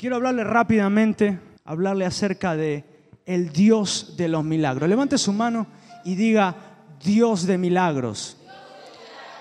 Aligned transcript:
Quiero 0.00 0.16
hablarle 0.16 0.44
rápidamente, 0.44 1.38
hablarle 1.62 2.06
acerca 2.06 2.56
de 2.56 2.84
el 3.26 3.52
Dios 3.52 4.14
de 4.16 4.28
los 4.28 4.42
milagros. 4.42 4.88
Levante 4.88 5.18
su 5.18 5.30
mano 5.30 5.66
y 6.04 6.14
diga 6.14 6.56
Dios 7.04 7.46
de 7.46 7.58
milagros. 7.58 8.38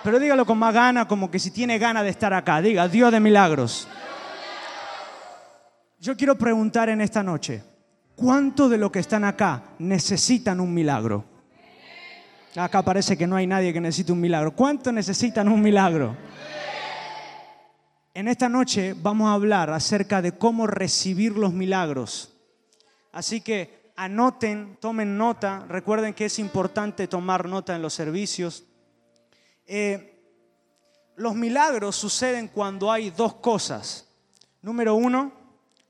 Pero 0.03 0.19
dígalo 0.19 0.45
con 0.45 0.57
más 0.57 0.73
gana, 0.73 1.07
como 1.07 1.31
que 1.31 1.39
si 1.39 1.51
tiene 1.51 1.79
ganas 1.79 2.03
de 2.03 2.09
estar 2.09 2.33
acá. 2.33 2.61
Diga 2.61 2.89
Dios 2.89 3.09
de 3.09 3.21
milagros. 3.21 3.87
Yo 5.97 6.17
quiero 6.17 6.37
preguntar 6.37 6.89
en 6.89 6.99
esta 6.99 7.23
noche, 7.23 7.63
¿cuántos 8.13 8.69
de 8.69 8.79
los 8.79 8.91
que 8.91 8.99
están 8.99 9.23
acá 9.23 9.63
necesitan 9.79 10.59
un 10.59 10.73
milagro? 10.73 11.23
Acá 12.57 12.83
parece 12.83 13.17
que 13.17 13.27
no 13.27 13.37
hay 13.37 13.47
nadie 13.47 13.71
que 13.71 13.79
necesite 13.79 14.11
un 14.11 14.19
milagro. 14.19 14.53
¿Cuántos 14.53 14.91
necesitan 14.91 15.47
un 15.47 15.61
milagro? 15.61 16.17
En 18.19 18.27
esta 18.27 18.49
noche 18.49 18.93
vamos 19.01 19.29
a 19.29 19.33
hablar 19.33 19.69
acerca 19.69 20.21
de 20.21 20.33
cómo 20.33 20.67
recibir 20.67 21.37
los 21.37 21.53
milagros. 21.53 22.33
Así 23.13 23.39
que 23.39 23.93
anoten, 23.95 24.77
tomen 24.81 25.17
nota, 25.17 25.65
recuerden 25.69 26.13
que 26.13 26.25
es 26.25 26.37
importante 26.37 27.07
tomar 27.07 27.47
nota 27.47 27.73
en 27.77 27.81
los 27.81 27.93
servicios. 27.93 28.65
Eh, 29.65 30.21
los 31.15 31.33
milagros 31.33 31.95
suceden 31.95 32.49
cuando 32.49 32.91
hay 32.91 33.09
dos 33.09 33.35
cosas. 33.35 34.05
Número 34.61 34.95
uno, 34.95 35.31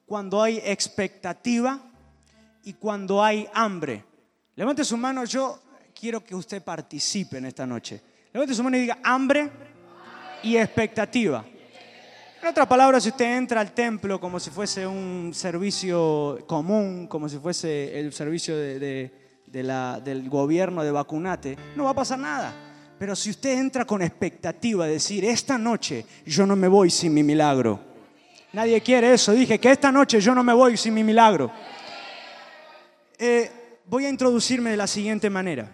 cuando 0.05 0.43
hay 0.43 0.61
expectativa 0.63 1.79
y 2.63 2.73
cuando 2.73 3.23
hay 3.23 3.49
hambre. 3.55 4.05
Levante 4.55 4.85
su 4.85 4.97
mano, 4.97 5.25
yo 5.25 5.59
quiero 5.99 6.23
que 6.23 6.35
usted 6.35 6.63
participe 6.63 7.39
en 7.39 7.45
esta 7.45 7.65
noche. 7.65 7.99
Levante 8.31 8.53
su 8.53 8.63
mano 8.63 8.77
y 8.77 8.81
diga 8.81 8.99
hambre 9.01 9.49
y 10.43 10.57
expectativa. 10.57 11.43
En 12.41 12.47
otras 12.47 12.67
palabras, 12.67 13.03
si 13.03 13.09
usted 13.09 13.37
entra 13.37 13.61
al 13.61 13.71
templo 13.73 14.19
como 14.19 14.39
si 14.39 14.49
fuese 14.49 14.87
un 14.87 15.31
servicio 15.33 16.39
común, 16.47 17.07
como 17.07 17.27
si 17.27 17.37
fuese 17.37 17.99
el 17.99 18.13
servicio 18.13 18.55
de, 18.55 19.11
del 19.45 20.29
gobierno 20.29 20.83
de 20.83 20.91
vacunate, 20.91 21.57
no 21.75 21.85
va 21.85 21.89
a 21.91 21.95
pasar 21.95 22.19
nada. 22.19 22.53
Pero 22.97 23.15
si 23.15 23.29
usted 23.29 23.57
entra 23.57 23.85
con 23.85 24.01
expectativa, 24.01 24.85
de 24.85 24.93
decir, 24.93 25.25
esta 25.25 25.57
noche 25.57 26.05
yo 26.25 26.45
no 26.45 26.55
me 26.55 26.67
voy 26.67 26.89
sin 26.89 27.13
mi 27.13 27.23
milagro, 27.23 27.89
Nadie 28.51 28.81
quiere 28.81 29.13
eso. 29.13 29.31
Dije 29.31 29.59
que 29.59 29.71
esta 29.71 29.91
noche 29.91 30.19
yo 30.19 30.33
no 30.33 30.43
me 30.43 30.53
voy 30.53 30.75
sin 30.75 30.93
mi 30.93 31.03
milagro. 31.03 31.51
Eh, 33.17 33.79
voy 33.85 34.05
a 34.05 34.09
introducirme 34.09 34.71
de 34.71 34.77
la 34.77 34.87
siguiente 34.87 35.29
manera. 35.29 35.71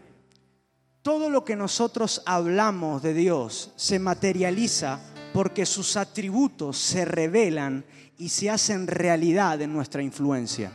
Todo 1.02 1.30
lo 1.30 1.46
que 1.46 1.56
nosotros 1.56 2.22
hablamos 2.26 3.02
de 3.02 3.14
Dios 3.14 3.72
se 3.76 4.00
materializa 4.00 5.00
porque 5.36 5.66
sus 5.66 5.98
atributos 5.98 6.78
se 6.78 7.04
revelan 7.04 7.84
y 8.18 8.30
se 8.30 8.50
hacen 8.50 8.88
realidad 8.88 9.62
en 9.62 9.74
nuestra 9.74 10.02
influencia. 10.02 10.72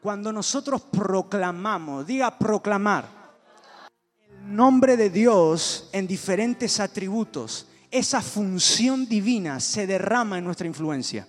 Cuando 0.00 0.32
nosotros 0.32 0.80
proclamamos, 0.80 2.06
diga 2.06 2.38
proclamar, 2.38 3.06
el 4.30 4.56
nombre 4.56 4.96
de 4.96 5.10
Dios 5.10 5.90
en 5.92 6.06
diferentes 6.06 6.80
atributos, 6.80 7.66
esa 7.90 8.22
función 8.22 9.06
divina 9.06 9.60
se 9.60 9.86
derrama 9.86 10.38
en 10.38 10.44
nuestra 10.44 10.66
influencia. 10.66 11.28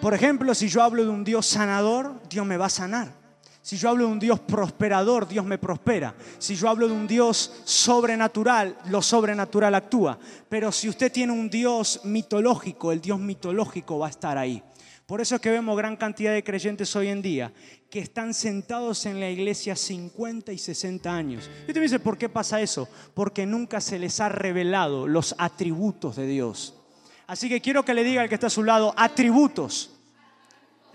Por 0.00 0.14
ejemplo, 0.14 0.54
si 0.54 0.68
yo 0.68 0.80
hablo 0.80 1.02
de 1.02 1.10
un 1.10 1.24
Dios 1.24 1.44
sanador, 1.44 2.22
Dios 2.30 2.46
me 2.46 2.56
va 2.56 2.66
a 2.66 2.70
sanar. 2.70 3.19
Si 3.62 3.76
yo 3.76 3.90
hablo 3.90 4.06
de 4.06 4.12
un 4.12 4.18
Dios 4.18 4.40
prosperador, 4.40 5.28
Dios 5.28 5.44
me 5.44 5.58
prospera. 5.58 6.14
Si 6.38 6.56
yo 6.56 6.68
hablo 6.68 6.88
de 6.88 6.94
un 6.94 7.06
Dios 7.06 7.60
sobrenatural, 7.64 8.76
lo 8.86 9.02
sobrenatural 9.02 9.74
actúa. 9.74 10.18
Pero 10.48 10.72
si 10.72 10.88
usted 10.88 11.12
tiene 11.12 11.32
un 11.32 11.50
Dios 11.50 12.00
mitológico, 12.04 12.90
el 12.90 13.00
Dios 13.00 13.20
mitológico 13.20 13.98
va 13.98 14.06
a 14.06 14.10
estar 14.10 14.38
ahí. 14.38 14.62
Por 15.04 15.20
eso 15.20 15.34
es 15.34 15.40
que 15.40 15.50
vemos 15.50 15.76
gran 15.76 15.96
cantidad 15.96 16.32
de 16.32 16.44
creyentes 16.44 16.94
hoy 16.94 17.08
en 17.08 17.20
día 17.20 17.52
que 17.90 17.98
están 17.98 18.32
sentados 18.32 19.04
en 19.06 19.18
la 19.18 19.28
iglesia 19.28 19.74
50 19.74 20.52
y 20.52 20.58
60 20.58 21.12
años. 21.12 21.50
Y 21.58 21.62
usted 21.62 21.74
me 21.74 21.82
dice, 21.82 21.98
¿por 21.98 22.16
qué 22.16 22.28
pasa 22.28 22.60
eso? 22.60 22.88
Porque 23.12 23.44
nunca 23.44 23.80
se 23.80 23.98
les 23.98 24.20
ha 24.20 24.28
revelado 24.28 25.08
los 25.08 25.34
atributos 25.36 26.16
de 26.16 26.26
Dios. 26.26 26.74
Así 27.26 27.48
que 27.48 27.60
quiero 27.60 27.84
que 27.84 27.92
le 27.92 28.04
diga 28.04 28.22
al 28.22 28.28
que 28.28 28.36
está 28.36 28.46
a 28.46 28.50
su 28.50 28.62
lado, 28.62 28.94
atributos 28.96 29.90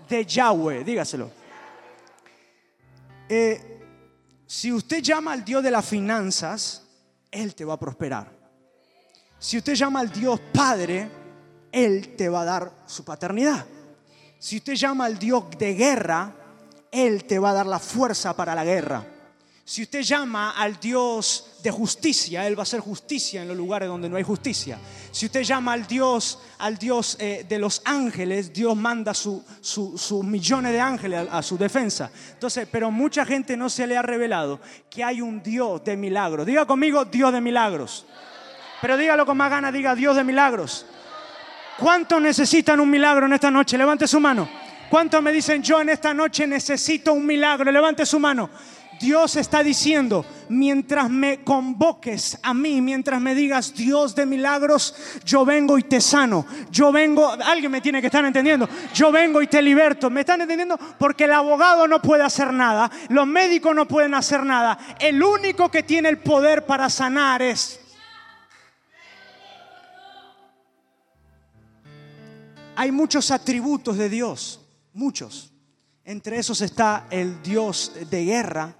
de 0.09 0.25
Yahweh, 0.25 0.83
dígaselo. 0.83 1.44
Eh, 3.27 3.75
si 4.45 4.71
usted 4.71 5.01
llama 5.01 5.33
al 5.33 5.43
Dios 5.43 5.63
de 5.63 5.71
las 5.71 5.85
finanzas, 5.85 6.83
Él 7.31 7.55
te 7.55 7.65
va 7.65 7.73
a 7.73 7.79
prosperar. 7.79 8.31
Si 9.39 9.57
usted 9.57 9.73
llama 9.73 9.99
al 9.99 10.11
Dios 10.11 10.39
Padre, 10.53 11.09
Él 11.71 12.15
te 12.15 12.29
va 12.29 12.41
a 12.41 12.45
dar 12.45 12.71
su 12.85 13.03
paternidad. 13.03 13.65
Si 14.39 14.57
usted 14.57 14.73
llama 14.75 15.05
al 15.05 15.17
Dios 15.17 15.45
de 15.57 15.73
guerra, 15.73 16.33
Él 16.91 17.25
te 17.25 17.39
va 17.39 17.49
a 17.49 17.53
dar 17.53 17.65
la 17.65 17.79
fuerza 17.79 18.35
para 18.35 18.53
la 18.53 18.63
guerra. 18.63 19.14
Si 19.67 19.81
usted 19.81 20.01
llama 20.03 20.51
al 20.51 20.79
Dios 20.79 21.57
de 21.63 21.71
justicia, 21.71 22.45
Él 22.45 22.55
va 22.55 22.61
a 22.61 22.69
hacer 22.69 22.81
justicia 22.81 23.41
en 23.41 23.47
los 23.47 23.57
lugares 23.57 23.89
donde 23.89 24.07
no 24.07 24.15
hay 24.15 24.21
justicia. 24.21 24.77
Si 25.09 25.25
usted 25.25 25.41
llama 25.41 25.73
al 25.73 25.87
Dios, 25.87 26.37
al 26.59 26.77
Dios 26.77 27.17
eh, 27.19 27.47
de 27.49 27.57
los 27.57 27.81
ángeles, 27.83 28.53
Dios 28.53 28.75
manda 28.77 29.15
sus 29.15 29.41
su, 29.61 30.21
millones 30.21 30.71
de 30.71 30.79
ángeles 30.79 31.27
a, 31.31 31.39
a, 31.39 31.41
su 31.41 31.57
defensa. 31.57 32.11
Entonces, 32.33 32.67
pero 32.71 32.91
mucha 32.91 33.25
gente 33.25 33.57
no 33.57 33.67
se 33.67 33.87
le 33.87 33.97
ha 33.97 34.03
revelado 34.03 34.61
que 34.87 35.03
hay 35.03 35.19
un 35.19 35.41
Dios 35.41 35.83
de 35.83 35.97
milagros. 35.97 36.45
Diga 36.45 36.67
conmigo, 36.67 37.03
Dios 37.03 37.33
de 37.33 37.41
milagros. 37.41 38.05
Pero 38.81 38.97
dígalo 38.97 39.25
con 39.25 39.35
más 39.35 39.49
ganas, 39.49 39.73
diga 39.73 39.95
Dios 39.95 40.15
de 40.15 40.23
milagros. 40.23 40.85
¿Cuántos 41.79 42.21
necesitan 42.21 42.79
un 42.79 42.91
milagro 42.91 43.25
en 43.25 43.33
esta 43.33 43.49
noche? 43.49 43.79
Levante 43.79 44.07
su 44.07 44.19
mano. 44.19 44.47
¿Cuántos 44.91 45.23
me 45.23 45.31
dicen 45.31 45.63
yo 45.63 45.81
en 45.81 45.89
esta 45.89 46.13
noche 46.13 46.45
necesito 46.45 47.13
un 47.13 47.25
milagro? 47.25 47.71
Levante 47.71 48.05
su 48.05 48.19
mano. 48.19 48.47
Dios 48.99 49.35
está 49.35 49.63
diciendo, 49.63 50.25
mientras 50.49 51.09
me 51.09 51.43
convoques 51.43 52.37
a 52.41 52.53
mí, 52.53 52.81
mientras 52.81 53.21
me 53.21 53.35
digas 53.35 53.73
Dios 53.73 54.15
de 54.15 54.25
milagros, 54.25 54.95
yo 55.23 55.45
vengo 55.45 55.77
y 55.77 55.83
te 55.83 56.01
sano. 56.01 56.45
Yo 56.71 56.91
vengo, 56.91 57.31
alguien 57.43 57.71
me 57.71 57.81
tiene 57.81 58.01
que 58.01 58.07
estar 58.07 58.23
entendiendo, 58.25 58.67
yo 58.93 59.11
vengo 59.11 59.41
y 59.41 59.47
te 59.47 59.61
liberto. 59.61 60.09
¿Me 60.09 60.21
están 60.21 60.41
entendiendo? 60.41 60.77
Porque 60.97 61.25
el 61.25 61.33
abogado 61.33 61.87
no 61.87 62.01
puede 62.01 62.23
hacer 62.23 62.53
nada, 62.53 62.89
los 63.09 63.27
médicos 63.27 63.75
no 63.75 63.87
pueden 63.87 64.13
hacer 64.13 64.43
nada. 64.43 64.77
El 64.99 65.21
único 65.21 65.69
que 65.69 65.83
tiene 65.83 66.09
el 66.09 66.19
poder 66.19 66.65
para 66.65 66.89
sanar 66.89 67.41
es 67.41 67.81
hay 72.75 72.91
muchos 72.91 73.31
atributos 73.31 73.97
de 73.97 74.09
Dios, 74.09 74.59
muchos. 74.93 75.51
Entre 76.03 76.37
esos 76.37 76.61
está 76.61 77.07
el 77.09 77.41
Dios 77.41 77.93
de 78.09 78.25
guerra, 78.25 78.75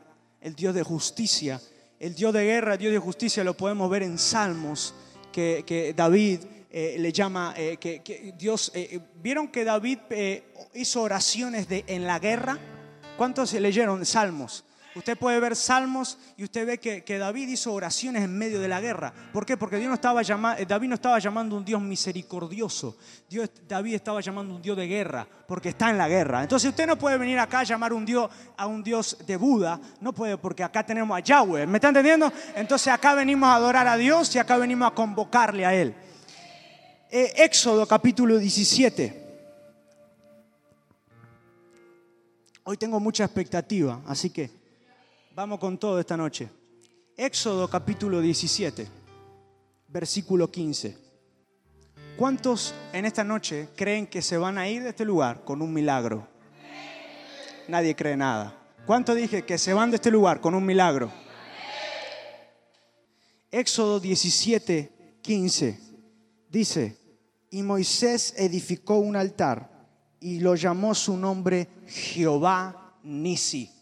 el 0.45 0.56
Dios 0.56 0.75
de 0.75 0.83
justicia. 0.83 1.59
El 2.00 2.13
Dios 2.13 2.31
de 2.31 2.44
guerra, 2.44 2.73
el 2.73 2.79
Dios 2.79 2.94
de 2.94 3.00
justicia 3.00 3.44
lo 3.44 3.57
podemos 3.57 3.89
ver 3.89 4.03
en 4.03 4.19
Salmos, 4.19 4.94
que, 5.31 5.94
David 5.97 6.39
eh, 6.69 6.97
le 7.00 7.11
llama, 7.11 7.56
eh, 7.57 7.78
que, 7.78 8.33
Dios, 8.38 8.72
eh, 8.75 9.00
¿vieron 9.22 9.47
que 9.47 9.63
David 9.63 9.97
hizo 10.75 11.01
oraciones 11.01 11.67
de, 11.67 11.84
en 11.88 12.05
la 12.05 12.19
guerra? 12.19 12.59
¿Cuántos 13.17 13.53
leyeron 13.53 14.05
Salmos? 14.05 14.64
Usted 14.95 15.17
puede 15.17 15.41
ver 15.41 15.57
salmos 15.57 16.17
y 16.38 16.45
usted 16.45 16.66
ve 16.66 16.78
que, 16.79 17.17
David 17.19 17.50
hizo 17.50 17.73
oraciones 17.73 18.23
en 18.23 18.38
medio 18.38 18.61
de 18.61 18.69
la 18.69 18.79
guerra. 18.79 19.13
¿Por 19.33 19.45
qué? 19.45 19.57
Porque 19.57 19.75
Dios 19.75 19.89
no 19.89 19.95
estaba 19.95 20.22
eh, 20.22 20.66
David 20.66 20.88
no 20.88 20.95
estaba 20.95 21.19
llamando 21.19 21.56
a 21.56 21.59
un 21.59 21.66
Dios 21.66 21.81
misericordioso. 21.81 22.97
Dios, 23.29 23.50
David 23.67 23.95
estaba 23.95 24.22
llamando 24.22 24.53
a 24.53 24.55
un 24.55 24.61
Dios 24.61 24.78
de 24.78 24.88
guerra, 24.88 25.28
porque 25.47 25.69
está 25.69 25.89
en 25.89 25.97
la 25.97 26.07
guerra. 26.07 26.44
Entonces 26.44 26.69
usted 26.69 26.88
no 26.88 26.97
puede 26.97 27.17
venir 27.17 27.38
acá 27.39 27.59
a 27.59 27.63
llamar 27.63 27.91
un 27.91 28.05
Dios, 28.05 28.31
a 28.55 28.67
un 28.67 28.81
Dios 28.81 29.17
de 29.28 29.35
Buda. 29.35 29.81
No 30.00 30.13
puede, 30.13 30.38
porque 30.38 30.63
acá 30.63 30.85
tenemos 30.85 31.17
a 31.17 31.19
Yahweh. 31.19 31.67
¿Me 31.67 31.78
está 31.78 31.89
entendiendo? 31.89 32.31
Entonces 32.55 32.88
acá 32.88 33.16
venimos 33.16 33.50
a 33.50 33.55
adorar 33.55 33.88
a 33.88 33.97
Dios 33.97 34.34
y 34.34 34.39
acá 34.39 34.55
venimos 34.57 34.89
a 34.89 34.95
convocarle 34.95 35.66
a 35.66 35.75
Él. 35.75 35.94
Eh, 37.11 37.34
Éxodo 37.35 37.85
capítulo 37.85 38.38
17. 38.38 39.23
Hoy 42.64 42.78
tengo 42.78 42.97
mucha 43.02 43.25
expectativa, 43.25 44.02
así 44.08 44.29
que 44.29 44.65
Vamos 45.35 45.59
con 45.59 45.78
todo 45.78 45.99
esta 45.99 46.16
noche. 46.16 46.49
Éxodo 47.17 47.67
capítulo 47.67 48.22
17, 48.22 48.87
versículo 49.90 50.49
15. 50.49 50.97
¿Cuántos 52.16 52.73
en 52.93 53.03
esta 53.03 53.22
noche 53.26 53.67
creen 53.76 54.08
que 54.08 54.22
se 54.22 54.37
van 54.37 54.58
a 54.58 54.70
ir 54.70 54.84
de 54.84 54.91
este 54.91 55.03
lugar 55.03 55.43
con 55.43 55.61
un 55.61 55.73
milagro? 55.73 56.26
Nadie 57.67 57.97
cree 57.97 58.16
nada. 58.16 58.58
¿Cuántos 58.85 59.17
dije 59.17 59.43
que 59.43 59.58
se 59.58 59.73
van 59.73 59.91
de 59.91 59.97
este 59.97 60.09
lugar 60.09 60.40
con 60.40 60.55
un 60.55 60.66
milagro? 60.66 61.11
Éxodo 63.52 63.99
17, 63.99 65.20
15 65.22 65.79
dice, 66.49 66.97
y 67.52 67.61
Moisés 67.61 68.35
edificó 68.38 68.99
un 68.99 69.17
altar 69.17 69.70
y 70.22 70.40
lo 70.40 70.55
llamó 70.55 70.96
su 70.96 71.17
nombre 71.17 71.67
Jehová 71.88 72.96
Nisi 73.03 73.74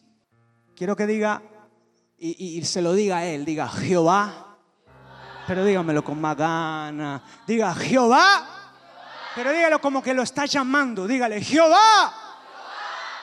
Quiero 0.84 0.98
que 0.98 1.08
diga, 1.08 1.42
y, 2.18 2.62
se 2.66 2.82
lo 2.82 2.92
diga 2.92 3.20
a 3.20 3.26
él, 3.26 3.46
diga 3.46 3.70
Jehová, 3.70 4.58
pero 5.48 5.64
dígamelo 5.64 6.04
con 6.04 6.20
más 6.20 6.36
gana. 6.36 7.24
Diga 7.48 7.74
Jehová 7.74 8.46
Pero 9.34 9.54
dígalo 9.54 9.80
como 9.80 10.04
que 10.04 10.14
lo 10.14 10.24
está 10.24 10.46
llamando. 10.46 11.08
Dígale, 11.08 11.40
Jehová, 11.42 12.14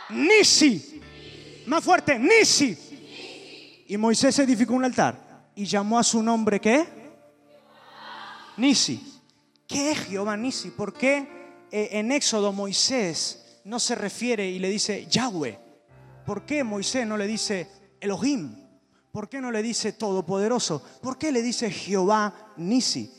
Nisi. 0.08 1.02
Más 1.66 1.84
fuerte, 1.84 2.18
Nisi. 2.18 3.84
Y 3.88 3.96
Moisés 3.98 4.38
edificó 4.38 4.72
un 4.72 4.86
altar 4.86 5.50
y 5.54 5.66
llamó 5.66 5.98
a 5.98 6.02
su 6.02 6.22
nombre 6.22 6.62
¿qué? 6.62 6.88
Nisi. 8.56 9.20
¿Qué 9.66 9.90
es 9.90 9.98
Jehová 10.06 10.34
Nisi? 10.34 10.70
¿Por 10.70 10.94
qué 10.94 11.66
eh, 11.70 11.90
en 11.92 12.10
Éxodo 12.10 12.54
Moisés 12.54 13.60
no 13.64 13.78
se 13.78 13.96
refiere 13.96 14.46
y 14.46 14.58
le 14.58 14.70
dice 14.70 15.06
Yahweh? 15.10 15.69
¿Por 16.30 16.46
qué 16.46 16.62
Moisés 16.62 17.04
no 17.08 17.16
le 17.16 17.26
dice 17.26 17.66
Elohim? 17.98 18.54
¿Por 19.10 19.28
qué 19.28 19.40
no 19.40 19.50
le 19.50 19.64
dice 19.64 19.94
Todopoderoso? 19.94 20.80
¿Por 21.02 21.18
qué 21.18 21.32
le 21.32 21.42
dice 21.42 21.72
Jehová 21.72 22.52
Nisi? 22.56 23.12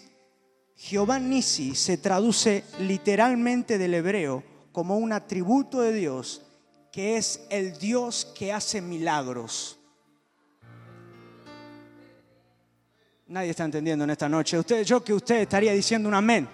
Jehová 0.77 1.19
Nisi 1.19 1.75
se 1.75 1.97
traduce 1.97 2.63
literalmente 2.79 3.77
del 3.77 3.95
hebreo 3.95 4.45
como 4.71 4.97
un 4.97 5.11
atributo 5.11 5.81
de 5.81 5.91
Dios 5.91 6.43
que 6.89 7.17
es 7.17 7.41
el 7.49 7.77
Dios 7.77 8.31
que 8.33 8.53
hace 8.53 8.79
milagros. 8.79 9.77
Nadie 13.27 13.49
está 13.49 13.65
entendiendo 13.65 14.05
en 14.05 14.11
esta 14.11 14.29
noche. 14.29 14.57
Usted, 14.57 14.85
yo 14.85 15.03
que 15.03 15.13
usted 15.13 15.41
estaría 15.41 15.73
diciendo 15.73 16.07
un 16.07 16.15
amén. 16.15 16.47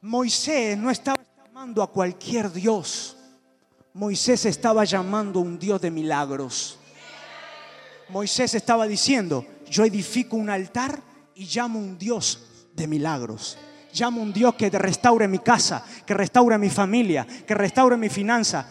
Moisés 0.00 0.78
no 0.78 0.92
estaba 0.92 1.20
llamando 1.44 1.82
a 1.82 1.90
cualquier 1.90 2.52
Dios. 2.52 3.16
Moisés 3.94 4.46
estaba 4.46 4.84
llamando 4.84 5.40
a 5.40 5.42
un 5.42 5.58
Dios 5.58 5.80
de 5.80 5.90
milagros. 5.90 6.78
Moisés 8.08 8.54
estaba 8.54 8.86
diciendo, 8.86 9.46
yo 9.68 9.84
edifico 9.84 10.36
un 10.36 10.48
altar 10.48 11.00
y 11.34 11.44
llamo 11.44 11.78
un 11.78 11.98
Dios 11.98 12.68
de 12.74 12.86
milagros. 12.86 13.58
Llamo 13.92 14.20
a 14.20 14.24
un 14.24 14.32
Dios 14.32 14.54
que 14.54 14.70
restaure 14.70 15.28
mi 15.28 15.40
casa, 15.40 15.84
que 16.06 16.14
restaure 16.14 16.56
mi 16.56 16.70
familia, 16.70 17.26
que 17.46 17.54
restaure 17.54 17.96
mi 17.98 18.08
finanza. 18.08 18.66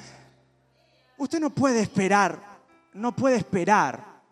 Usted 1.17 1.39
no 1.39 1.51
puede 1.51 1.81
esperar, 1.81 2.41
no 2.93 3.15
puede 3.15 3.35
esperar 3.35 4.23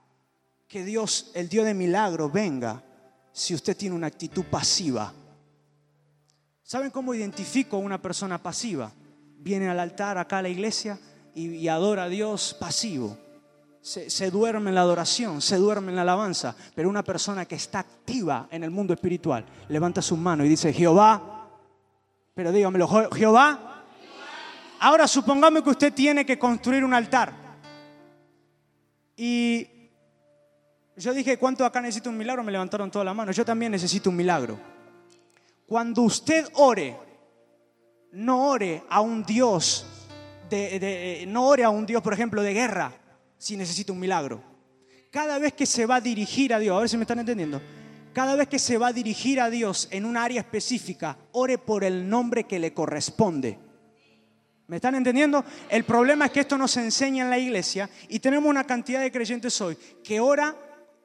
que 0.68 0.84
Dios, 0.84 1.32
el 1.36 1.50
Dios 1.50 1.66
de 1.66 1.76
milagros, 1.76 2.32
venga 2.32 2.84
si 3.32 3.54
usted 3.54 3.78
tiene 3.78 3.96
una 3.96 4.08
actitud 4.08 4.46
pasiva. 4.46 5.14
¿Saben 6.64 6.90
cómo 6.90 7.14
identifico 7.14 7.78
a 7.78 7.80
una 7.80 8.02
persona 8.02 8.42
pasiva? 8.42 8.92
Viene 9.40 9.70
al 9.70 9.80
altar 9.80 10.18
acá 10.18 10.38
a 10.38 10.42
la 10.42 10.50
iglesia 10.50 11.00
y, 11.34 11.68
adora 11.68 12.04
a 12.04 12.10
Dios 12.10 12.56
pasivo 12.60 13.18
se, 13.82 14.30
duerme 14.30 14.70
en 14.70 14.76
la 14.76 14.82
adoración, 14.82 15.42
se 15.42 15.56
duerme 15.56 15.90
en 15.90 15.96
la 15.96 16.02
alabanza, 16.02 16.56
pero 16.76 16.90
una 16.90 17.04
persona 17.04 17.46
que 17.46 17.56
está 17.56 17.80
activa 17.80 18.48
en 18.52 18.64
el 18.64 18.72
mundo 18.72 18.94
espiritual 18.94 19.46
levanta 19.70 20.02
su 20.02 20.18
mano 20.18 20.46
y 20.46 20.50
dice, 20.50 20.74
Jehová, 20.74 21.48
pero 22.36 22.52
dígamelo, 22.52 22.88
Jehová. 23.12 23.86
Ahora 24.82 25.08
supongamos 25.08 25.64
que 25.64 25.70
usted 25.70 25.94
tiene 25.94 26.26
que 26.26 26.38
construir 26.38 26.84
un 26.84 26.94
altar. 26.94 27.34
Y 29.16 29.68
yo 30.96 31.14
dije, 31.14 31.38
¿cuánto 31.38 31.66
acá 31.66 31.82
necesito 31.82 32.10
un 32.10 32.18
milagro? 32.18 32.44
Me 32.44 32.52
levantaron 32.52 32.90
toda 32.90 33.04
la 33.04 33.14
mano. 33.14 33.32
Yo 33.34 33.44
también 33.44 33.72
necesito 33.72 34.10
un 34.10 34.16
milagro. 34.16 34.58
Cuando 35.66 36.04
usted 36.04 36.48
ore, 36.54 36.98
no 38.12 38.50
ore 38.50 38.84
a 38.90 39.02
un 39.02 39.24
Dios, 39.24 39.86
de, 40.50 41.26
no 41.28 41.48
ore 41.48 41.64
a 41.64 41.70
un 41.70 41.86
Dios, 41.86 42.02
por 42.02 42.14
ejemplo, 42.14 42.42
de 42.42 42.54
guerra 42.54 42.94
si 43.38 43.56
necesita 43.56 43.94
un 43.94 44.00
milagro. 44.00 44.44
Cada 45.12 45.40
vez 45.40 45.54
que 45.54 45.66
se 45.66 45.86
va 45.86 45.96
a 45.96 46.02
dirigir 46.02 46.54
a 46.54 46.60
Dios, 46.60 46.76
a 46.76 46.80
ver 46.80 46.90
si 46.90 46.98
me 46.98 47.04
están 47.04 47.20
entendiendo, 47.20 47.62
cada 48.14 48.36
vez 48.36 48.48
que 48.48 48.60
se 48.60 48.78
va 48.78 48.88
a 48.88 48.94
dirigir 48.94 49.40
a 49.40 49.50
Dios 49.50 49.88
en 49.92 50.06
un 50.06 50.18
área 50.18 50.42
específica, 50.42 51.18
ore 51.32 51.58
por 51.58 51.84
el 51.84 52.10
nombre 52.10 52.44
que 52.44 52.60
le 52.60 52.74
corresponde. 52.74 53.58
¿Me 54.68 54.76
están 54.76 54.94
entendiendo? 54.94 55.44
El 55.68 55.84
problema 55.84 56.26
es 56.26 56.32
que 56.32 56.42
esto 56.42 56.58
no 56.58 56.68
se 56.68 56.82
enseña 56.82 57.24
en 57.24 57.30
la 57.32 57.40
iglesia 57.40 57.90
y 58.08 58.20
tenemos 58.20 58.48
una 58.50 58.66
cantidad 58.66 59.02
de 59.02 59.12
creyentes 59.12 59.60
hoy 59.62 59.76
que 60.04 60.20
ora 60.20 60.56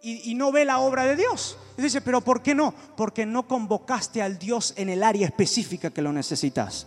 y, 0.04 0.34
no 0.34 0.52
ve 0.52 0.64
la 0.64 0.80
obra 0.80 1.06
de 1.06 1.16
Dios. 1.16 1.56
Y 1.78 1.82
dice, 1.82 2.00
pero 2.02 2.20
¿por 2.20 2.42
qué 2.42 2.54
no? 2.54 2.74
Porque 2.96 3.24
no 3.24 3.48
convocaste 3.48 4.20
al 4.20 4.38
Dios 4.38 4.74
en 4.76 4.90
el 4.90 5.02
área 5.02 5.26
específica 5.26 5.90
que 5.90 6.02
lo 6.02 6.12
necesitas. 6.12 6.86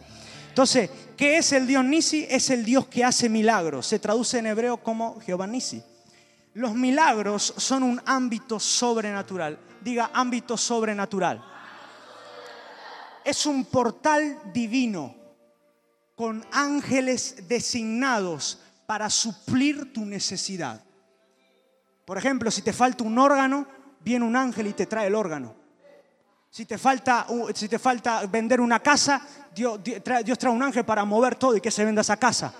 Entonces, 0.49 0.89
¿qué 1.15 1.37
es 1.37 1.51
el 1.51 1.65
Dios 1.65 1.83
Nisi? 1.83 2.27
Es 2.29 2.49
el 2.51 2.63
Dios 2.63 2.87
que 2.87 3.03
hace 3.03 3.27
milagros. 3.27 3.87
Se 3.87 3.99
traduce 3.99 4.37
en 4.37 4.45
hebreo 4.45 4.77
como 4.77 5.19
Jehová 5.21 5.47
Nisi. 5.47 5.81
Los 6.53 6.75
milagros 6.75 7.53
son 7.57 7.83
un 7.83 8.01
ámbito 8.05 8.59
sobrenatural. 8.59 9.59
Diga 9.81 10.11
ámbito 10.13 10.55
sobrenatural. 10.55 11.43
Es 13.25 13.45
un 13.45 13.65
portal 13.65 14.39
divino 14.53 15.15
con 16.15 16.45
ángeles 16.51 17.47
designados 17.47 18.59
para 18.85 19.09
suplir 19.09 19.91
tu 19.91 20.05
necesidad. 20.05 20.86
Por 22.07 22.17
ejemplo, 22.17 22.49
si 22.49 22.61
te 22.61 22.71
falta 22.71 23.03
un 23.03 23.19
órgano, 23.19 23.67
viene 23.99 24.23
un 24.23 24.37
ángel 24.37 24.67
y 24.67 24.71
te 24.71 24.85
trae 24.85 25.07
el 25.07 25.15
órgano. 25.15 25.53
Si 26.49 26.65
te 26.65 26.77
falta, 26.77 27.27
si 27.53 27.67
te 27.67 27.77
falta 27.77 28.25
vender 28.27 28.61
una 28.61 28.79
casa, 28.79 29.21
Dios, 29.53 29.81
trae, 30.01 30.23
un 30.49 30.63
ángel 30.63 30.85
para 30.85 31.03
mover 31.03 31.35
todo 31.35 31.57
y 31.57 31.59
que 31.59 31.69
se 31.69 31.83
venda 31.83 31.99
esa 31.99 32.15
casa. 32.15 32.53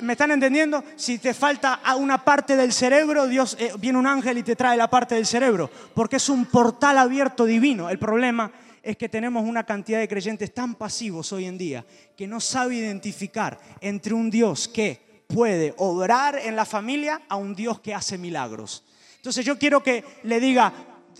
¿Me 0.00 0.14
están 0.14 0.30
entendiendo? 0.30 0.82
Si 0.96 1.18
te 1.18 1.34
falta 1.34 1.82
una 1.98 2.24
parte 2.24 2.56
del 2.56 2.72
cerebro, 2.72 3.26
Dios 3.26 3.54
eh, 3.60 3.70
viene 3.78 3.98
un 3.98 4.06
ángel 4.06 4.38
y 4.38 4.42
te 4.42 4.56
trae 4.56 4.78
la 4.78 4.88
parte 4.88 5.14
del 5.14 5.26
cerebro, 5.26 5.70
porque 5.92 6.16
es 6.16 6.30
un 6.30 6.46
portal 6.46 6.96
abierto 6.96 7.44
divino. 7.44 7.90
El 7.90 7.98
problema 7.98 8.50
es 8.82 8.96
que 8.96 9.10
tenemos 9.10 9.44
una 9.44 9.64
cantidad 9.64 9.98
de 9.98 10.08
creyentes 10.08 10.54
tan 10.54 10.74
pasivos 10.74 11.34
hoy 11.34 11.44
en 11.44 11.58
día 11.58 11.84
que 12.16 12.26
no 12.26 12.40
sabe 12.40 12.76
identificar 12.76 13.60
entre 13.82 14.14
un 14.14 14.30
Dios 14.30 14.68
que 14.68 15.09
puede 15.32 15.74
obrar 15.78 16.38
en 16.38 16.56
la 16.56 16.64
familia 16.64 17.22
a 17.28 17.36
un 17.36 17.54
Dios 17.54 17.80
que 17.80 17.94
hace 17.94 18.18
milagros. 18.18 18.84
Entonces 19.16 19.44
yo 19.44 19.58
quiero 19.58 19.82
que 19.82 20.04
le 20.24 20.40
diga, 20.40 20.72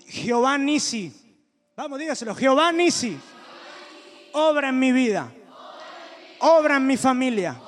Jehová 0.06 0.58
Nisi, 0.58 1.20
Vamos, 1.80 1.98
dígaselo. 1.98 2.34
Jehová 2.34 2.70
Nisi. 2.72 3.18
Obra 4.34 4.68
en 4.68 4.78
mi 4.78 4.92
vida. 4.92 5.32
Obra 6.40 6.76
en 6.76 6.86
mi 6.86 6.98
familia. 6.98 7.58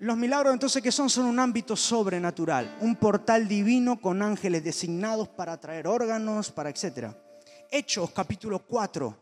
Los 0.00 0.14
milagros 0.18 0.52
entonces 0.52 0.82
que 0.82 0.92
son 0.92 1.08
son 1.08 1.24
un 1.24 1.38
ámbito 1.38 1.74
sobrenatural, 1.74 2.76
un 2.82 2.96
portal 2.96 3.48
divino 3.48 3.98
con 3.98 4.20
ángeles 4.20 4.62
designados 4.62 5.28
para 5.28 5.58
traer 5.58 5.86
órganos, 5.86 6.52
para 6.52 6.68
etcétera. 6.68 7.16
Hechos 7.70 8.10
capítulo 8.10 8.58
4, 8.58 9.16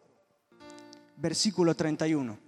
versículo 1.18 1.76
31. 1.76 2.43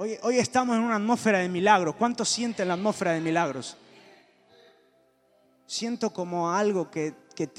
Hoy, 0.00 0.38
estamos 0.38 0.76
en 0.76 0.82
una 0.84 0.94
atmósfera 0.94 1.38
de 1.38 1.48
milagros. 1.48 1.96
¿Cuánto 1.96 2.24
sienten 2.24 2.68
la 2.68 2.74
atmósfera 2.74 3.14
de 3.14 3.20
milagros? 3.20 3.76
Siento 5.66 6.10
como 6.10 6.52
algo 6.52 6.88
que 6.88 7.14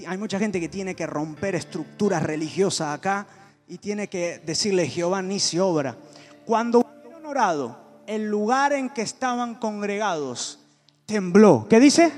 hay 0.08 0.18
mucha 0.18 0.40
gente 0.40 0.62
que 0.62 0.70
tiene 0.70 0.96
que 0.96 1.06
romper 1.06 1.56
estructuras 1.56 2.24
religiosas 2.24 2.98
acá 2.98 3.28
y 3.68 3.78
tiene 3.78 4.08
que 4.08 4.40
decirle 4.46 4.88
Jehová 4.88 5.22
ni 5.22 5.42
se 5.42 5.60
obra. 5.60 5.98
Cuando 6.46 6.80
hubieron 6.80 7.26
orado, 7.26 7.78
el 8.08 8.30
lugar 8.30 8.72
en 8.72 8.90
que 8.90 9.02
estaban 9.02 9.56
congregados 9.56 10.60
tembló. 11.06 11.68
¿Qué 11.70 11.82
dice? 11.82 12.10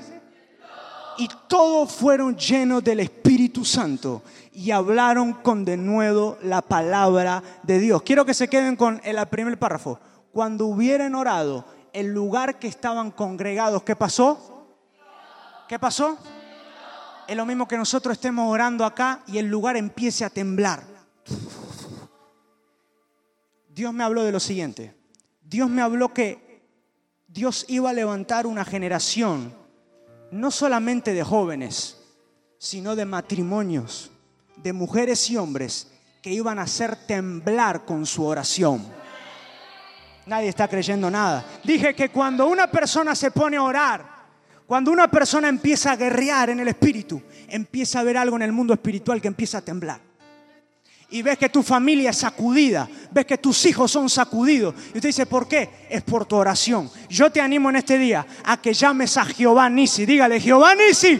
Y 1.18 1.30
todos 1.48 1.92
fueron 1.92 2.38
llenos 2.38 2.84
del 2.84 3.00
Espíritu 3.00 3.66
Santo 3.66 4.22
y 4.54 4.70
hablaron 4.70 5.34
con 5.34 5.66
denuedo 5.66 6.38
la 6.44 6.62
palabra 6.62 7.42
de 7.64 7.80
Dios. 7.80 8.04
Quiero 8.04 8.24
que 8.24 8.36
se 8.36 8.48
queden 8.48 8.76
con 8.76 9.02
el 9.04 9.18
primer 9.26 9.58
párrafo. 9.58 10.00
Cuando 10.32 10.66
hubieran 10.66 11.16
orado, 11.16 11.66
el 11.94 12.08
lugar 12.08 12.60
que 12.60 12.68
estaban 12.68 13.12
congregados, 13.12 13.84
¿qué 13.84 13.96
pasó? 13.96 14.68
¿Qué 15.68 15.78
pasó? 15.80 16.18
es 17.32 17.38
lo 17.38 17.46
mismo 17.46 17.66
que 17.66 17.78
nosotros 17.78 18.18
estemos 18.18 18.52
orando 18.52 18.84
acá 18.84 19.24
y 19.26 19.38
el 19.38 19.48
lugar 19.48 19.78
empiece 19.78 20.26
a 20.26 20.30
temblar. 20.30 20.84
Dios 23.70 23.94
me 23.94 24.04
habló 24.04 24.24
de 24.24 24.34
lo 24.34 24.40
siguiente. 24.42 24.94
Dios 25.42 25.70
me 25.70 25.82
habló 25.82 26.14
que 26.14 26.62
Dios 27.30 27.64
iba 27.70 27.92
a 27.92 27.94
levantar 27.94 28.46
una 28.46 28.66
generación, 28.66 29.56
no 30.30 30.52
solamente 30.52 31.14
de 31.14 31.24
jóvenes, 31.24 32.04
sino 32.58 32.98
de 32.98 33.06
matrimonios, 33.06 34.12
de 34.58 34.74
mujeres 34.74 35.30
y 35.30 35.38
hombres 35.38 35.90
que 36.22 36.32
iban 36.32 36.60
a 36.60 36.64
hacer 36.64 36.98
temblar 37.08 37.86
con 37.86 38.06
su 38.06 38.26
oración. 38.26 38.86
Nadie 40.26 40.50
está 40.50 40.68
creyendo 40.68 41.10
nada. 41.10 41.46
Dije 41.64 41.96
que 41.96 42.10
cuando 42.10 42.48
una 42.48 42.68
persona 42.68 43.16
se 43.16 43.32
pone 43.32 43.58
a 43.58 43.64
orar, 43.64 44.06
cuando 44.68 44.92
una 44.92 45.10
persona 45.10 45.50
empieza 45.50 45.92
a 45.92 45.96
guerrear 45.96 46.50
en 46.50 46.60
el 46.60 46.68
espíritu, 46.68 47.22
empieza 47.50 48.00
a 48.00 48.04
ver 48.04 48.18
algo 48.18 48.36
en 48.36 48.44
el 48.44 48.52
mundo 48.52 48.74
espiritual 48.74 49.20
que 49.20 49.28
empieza 49.28 49.58
a 49.58 49.62
temblar. 49.62 50.00
Y 51.10 51.22
ves 51.22 51.38
que 51.38 51.50
tu 51.50 51.62
familia 51.62 52.12
es 52.12 52.20
sacudida, 52.20 52.88
ves 53.12 53.26
que 53.26 53.38
tus 53.38 53.66
hijos 53.66 53.92
son 53.92 54.10
sacudidos. 54.10 54.74
Y 54.94 54.98
usted 54.98 55.10
dice, 55.10 55.26
¿por 55.26 55.46
qué? 55.46 55.88
Es 55.90 56.04
por 56.04 56.26
tu 56.26 56.38
oración. 56.38 56.90
Yo 57.10 57.30
te 57.30 57.42
animo 57.42 57.70
en 57.70 57.76
este 57.76 57.98
día 57.98 58.26
a 58.46 58.62
que 58.62 58.74
llames 58.74 59.18
a 59.18 59.26
Jehová 59.26 59.70
Nisi. 59.70 60.06
Dígale, 60.06 60.40
Jehová 60.40 60.74
Nisi, 60.74 61.20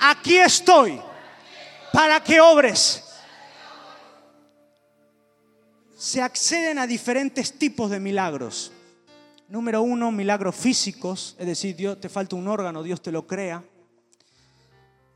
aquí 0.00 0.36
estoy 0.36 1.00
para 1.92 2.22
que 2.22 2.40
obres. 2.40 3.07
Se 5.98 6.22
acceden 6.22 6.78
a 6.78 6.86
diferentes 6.86 7.58
tipos 7.58 7.90
de 7.90 7.98
milagros. 7.98 8.70
Número 9.48 9.82
uno, 9.82 10.12
milagros 10.12 10.54
físicos, 10.54 11.34
es 11.40 11.46
decir, 11.46 11.74
Dios, 11.74 12.00
te 12.00 12.08
falta 12.08 12.36
un 12.36 12.46
órgano, 12.46 12.84
Dios 12.84 13.02
te 13.02 13.10
lo 13.10 13.26
crea. 13.26 13.64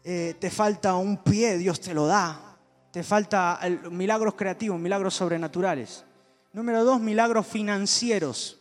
Eh, 0.02 0.34
te 0.40 0.50
falta 0.50 0.96
un 0.96 1.22
pie, 1.22 1.56
Dios 1.56 1.80
te 1.80 1.94
lo 1.94 2.08
da. 2.08 2.58
Te 2.90 3.04
falta 3.04 3.60
milagros 3.92 4.34
creativos, 4.34 4.80
milagros 4.80 5.14
sobrenaturales. 5.14 6.04
Número 6.52 6.82
dos, 6.82 7.00
milagros 7.00 7.46
financieros, 7.46 8.60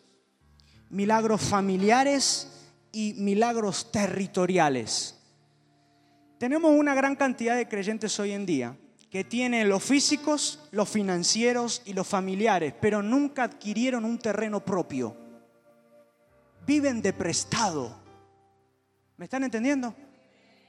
milagros 0.92 1.42
familiares 1.42 2.70
y 2.92 3.16
milagros 3.16 3.92
territoriales. 3.92 5.18
Tenemos 6.38 6.72
una 6.72 6.94
gran 6.94 7.16
cantidad 7.16 7.56
de 7.56 7.68
creyentes 7.68 8.20
hoy 8.20 8.34
en 8.34 8.46
día 8.46 8.78
que 9.12 9.26
tienen 9.26 9.68
los 9.68 9.84
físicos, 9.84 10.60
los 10.72 10.88
financieros 10.88 11.82
y 11.84 11.92
los 11.92 12.08
familiares, 12.08 12.74
pero 12.80 13.04
nunca 13.04 13.44
adquirieron 13.44 14.06
un 14.06 14.18
terreno 14.18 14.64
propio. 14.64 15.18
Viven 16.66 17.02
de 17.02 17.12
prestado. 17.12 17.94
¿Me 19.18 19.26
están 19.26 19.44
entendiendo? 19.44 19.94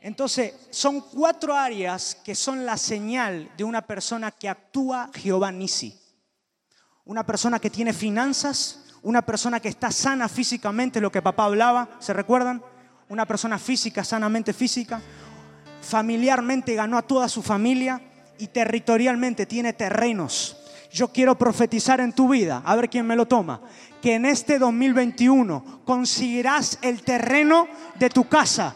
Entonces, 0.01 0.55
son 0.71 1.03
cuatro 1.03 1.55
áreas 1.55 2.17
que 2.25 2.35
son 2.35 2.67
la 2.67 2.77
señal 2.77 3.49
de 3.57 3.63
una 3.63 3.83
persona 3.83 4.33
que 4.33 4.49
actúa 4.49 5.09
Jehová 5.15 5.53
Nisi. 5.53 5.97
Una 7.05 7.25
persona 7.25 7.61
que 7.61 7.71
tiene 7.71 7.93
finanzas, 7.93 8.87
una 9.03 9.23
persona 9.23 9.61
que 9.61 9.69
está 9.69 9.93
sana 9.93 10.29
físicamente, 10.29 11.01
lo 11.01 11.13
que 11.13 11.23
papá 11.23 11.45
hablaba, 11.45 11.89
¿se 12.01 12.13
recuerdan? 12.13 12.61
Una 13.09 13.25
persona 13.25 13.61
física, 13.61 14.03
sanamente 14.03 14.53
física, 14.53 15.01
familiarmente 15.81 16.75
ganó 16.75 16.99
a 16.99 17.03
toda 17.03 17.29
su 17.29 17.41
familia 17.41 18.09
y 18.43 18.49
territorialmente 18.49 19.47
tiene 19.47 19.73
terrenos. 19.73 20.57
Yo 20.91 21.13
quiero 21.13 21.39
profetizar 21.39 22.01
en 22.01 22.13
tu 22.13 22.29
vida, 22.29 22.61
a 22.65 22.75
ver 22.75 22.91
quién 22.91 23.07
me 23.07 23.15
lo 23.15 23.27
toma, 23.27 23.61
que 24.03 24.15
en 24.15 24.27
este 24.27 24.59
2021 24.59 25.83
conseguirás 25.85 26.77
el 26.83 27.03
terreno 27.03 27.69
de 27.95 28.11
tu 28.11 28.29
casa. 28.29 28.75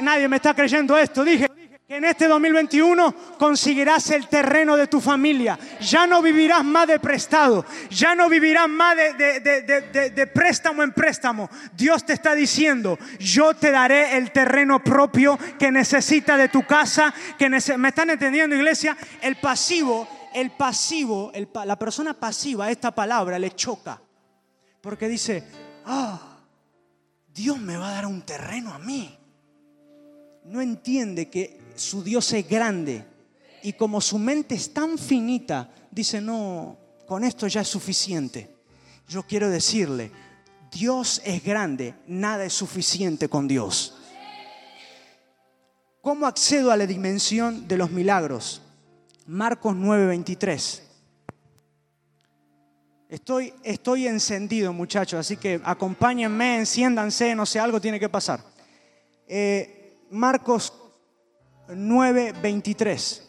Nadie 0.00 0.26
me 0.26 0.36
está 0.36 0.54
creyendo 0.54 0.96
esto. 0.96 1.22
Dije 1.22 1.50
que 1.86 1.96
en 1.96 2.04
este 2.04 2.28
2021 2.28 3.14
conseguirás 3.38 4.08
el 4.10 4.26
terreno 4.28 4.74
de 4.74 4.86
tu 4.86 5.02
familia. 5.02 5.58
Ya 5.80 6.06
no 6.06 6.22
vivirás 6.22 6.64
más 6.64 6.88
de 6.88 6.98
prestado. 6.98 7.66
Ya 7.90 8.14
no 8.14 8.30
vivirás 8.30 8.68
más 8.68 8.96
de, 8.96 10.30
préstamo 10.32 10.82
en 10.82 10.92
préstamo. 10.92 11.50
Dios 11.76 12.06
te 12.06 12.14
está 12.14 12.34
diciendo, 12.34 12.98
yo 13.18 13.54
te 13.54 13.70
daré 13.70 14.16
el 14.16 14.30
terreno 14.32 14.82
propio 14.82 15.38
que 15.58 15.70
necesita 15.70 16.38
de 16.38 16.48
tu 16.48 16.62
casa. 16.66 17.12
Que 17.38 17.50
¿Me 17.50 17.88
están 17.88 18.08
entendiendo, 18.08 18.56
iglesia? 18.56 18.96
El 19.20 19.36
pasivo, 19.36 20.08
el 20.32 20.52
pasivo, 20.52 21.32
la 21.66 21.78
persona 21.78 22.14
pasiva, 22.14 22.70
esta 22.70 22.94
palabra 22.94 23.38
le 23.38 23.50
choca. 23.50 24.00
Porque 24.80 25.06
dice, 25.06 25.44
ah, 25.84 26.38
Dios 27.28 27.60
me 27.60 27.76
va 27.76 27.90
a 27.90 27.92
dar 27.92 28.06
un 28.06 28.22
terreno 28.22 28.72
a 28.72 28.78
mí. 28.78 29.18
No 30.44 30.62
entiende 30.62 31.28
que 31.28 31.63
su 31.74 32.02
Dios 32.02 32.32
es 32.32 32.48
grande 32.48 33.04
y 33.62 33.72
como 33.72 34.00
su 34.00 34.18
mente 34.18 34.54
es 34.54 34.72
tan 34.72 34.98
finita, 34.98 35.70
dice, 35.90 36.20
no, 36.20 36.76
con 37.06 37.24
esto 37.24 37.46
ya 37.46 37.62
es 37.62 37.68
suficiente. 37.68 38.54
Yo 39.08 39.22
quiero 39.22 39.50
decirle, 39.50 40.10
Dios 40.70 41.22
es 41.24 41.42
grande, 41.42 41.94
nada 42.06 42.44
es 42.44 42.52
suficiente 42.52 43.28
con 43.28 43.48
Dios. 43.48 43.96
¿Cómo 46.00 46.26
accedo 46.26 46.70
a 46.70 46.76
la 46.76 46.86
dimensión 46.86 47.66
de 47.66 47.78
los 47.78 47.90
milagros? 47.90 48.60
Marcos 49.26 49.74
9:23. 49.74 50.82
Estoy, 53.08 53.54
estoy 53.62 54.06
encendido, 54.06 54.72
muchachos, 54.72 55.20
así 55.20 55.36
que 55.36 55.60
acompáñenme, 55.64 56.58
enciéndanse, 56.58 57.34
no 57.34 57.46
sé, 57.46 57.60
algo 57.60 57.80
tiene 57.80 58.00
que 58.00 58.08
pasar. 58.08 58.44
Eh, 59.26 60.04
Marcos 60.10 60.72
9:23. 61.68 63.22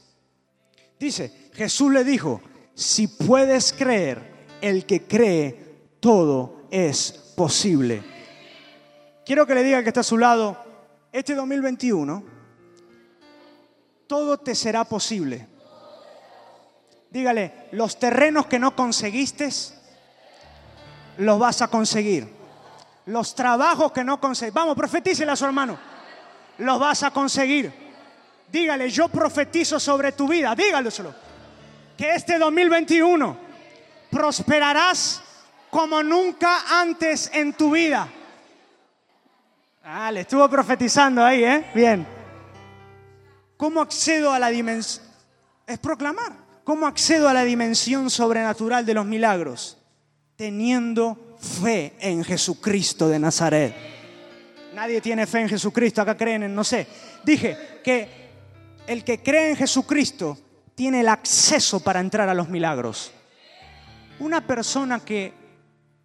Dice, 0.99 1.49
Jesús 1.53 1.91
le 1.91 2.03
dijo, 2.03 2.41
si 2.73 3.07
puedes 3.07 3.73
creer, 3.73 4.35
el 4.61 4.85
que 4.85 5.05
cree, 5.05 5.89
todo 5.99 6.67
es 6.71 7.33
posible. 7.35 8.03
Quiero 9.25 9.45
que 9.45 9.55
le 9.55 9.63
diga 9.63 9.81
que 9.83 9.89
está 9.89 10.01
a 10.01 10.03
su 10.03 10.17
lado, 10.17 10.57
este 11.11 11.35
2021, 11.35 12.23
todo 14.07 14.37
te 14.37 14.55
será 14.55 14.83
posible. 14.83 15.47
Dígale, 17.09 17.67
los 17.71 17.97
terrenos 17.97 18.47
que 18.47 18.59
no 18.59 18.75
conseguiste, 18.75 19.49
los 21.17 21.39
vas 21.39 21.61
a 21.61 21.67
conseguir. 21.69 22.27
Los 23.05 23.35
trabajos 23.35 23.91
que 23.91 24.03
no 24.03 24.19
conseguiste, 24.19 24.59
vamos, 24.59 24.75
profetícele 24.75 25.31
a 25.31 25.35
su 25.35 25.45
hermano, 25.45 25.77
los 26.57 26.79
vas 26.79 27.03
a 27.03 27.11
conseguir. 27.11 27.84
Dígale, 28.51 28.89
yo 28.89 29.09
profetizo 29.09 29.79
sobre 29.79 30.11
tu 30.11 30.27
vida, 30.27 30.55
dígaleselo. 30.55 31.13
Que 31.97 32.15
este 32.15 32.37
2021 32.37 33.37
prosperarás 34.09 35.21
como 35.69 36.01
nunca 36.01 36.79
antes 36.81 37.29
en 37.33 37.53
tu 37.53 37.71
vida. 37.71 38.07
Ah, 39.83 40.11
le 40.11 40.21
estuvo 40.21 40.49
profetizando 40.49 41.23
ahí, 41.23 41.43
¿eh? 41.43 41.65
Bien. 41.75 42.07
¿Cómo 43.57 43.81
accedo 43.81 44.31
a 44.31 44.39
la 44.39 44.49
dimensión? 44.49 45.05
Es 45.67 45.79
proclamar. 45.79 46.33
¿Cómo 46.63 46.87
accedo 46.87 47.29
a 47.29 47.33
la 47.33 47.43
dimensión 47.43 48.09
sobrenatural 48.09 48.85
de 48.85 48.93
los 48.93 49.05
milagros? 49.05 49.77
Teniendo 50.35 51.37
fe 51.39 51.93
en 51.99 52.23
Jesucristo 52.23 53.07
de 53.07 53.19
Nazaret. 53.19 53.75
Nadie 54.73 54.99
tiene 54.99 55.27
fe 55.27 55.41
en 55.41 55.49
Jesucristo, 55.49 56.01
acá 56.01 56.17
creen 56.17 56.43
en, 56.43 56.55
no 56.55 56.63
sé. 56.63 56.87
Dije 57.23 57.79
que 57.83 58.24
el 58.87 59.03
que 59.03 59.21
cree 59.21 59.51
en 59.51 59.55
Jesucristo 59.55 60.37
tiene 60.75 61.01
el 61.01 61.09
acceso 61.09 61.79
para 61.79 61.99
entrar 61.99 62.29
a 62.29 62.33
los 62.33 62.49
milagros. 62.49 63.11
Una 64.19 64.45
persona 64.45 64.99
que 64.99 65.33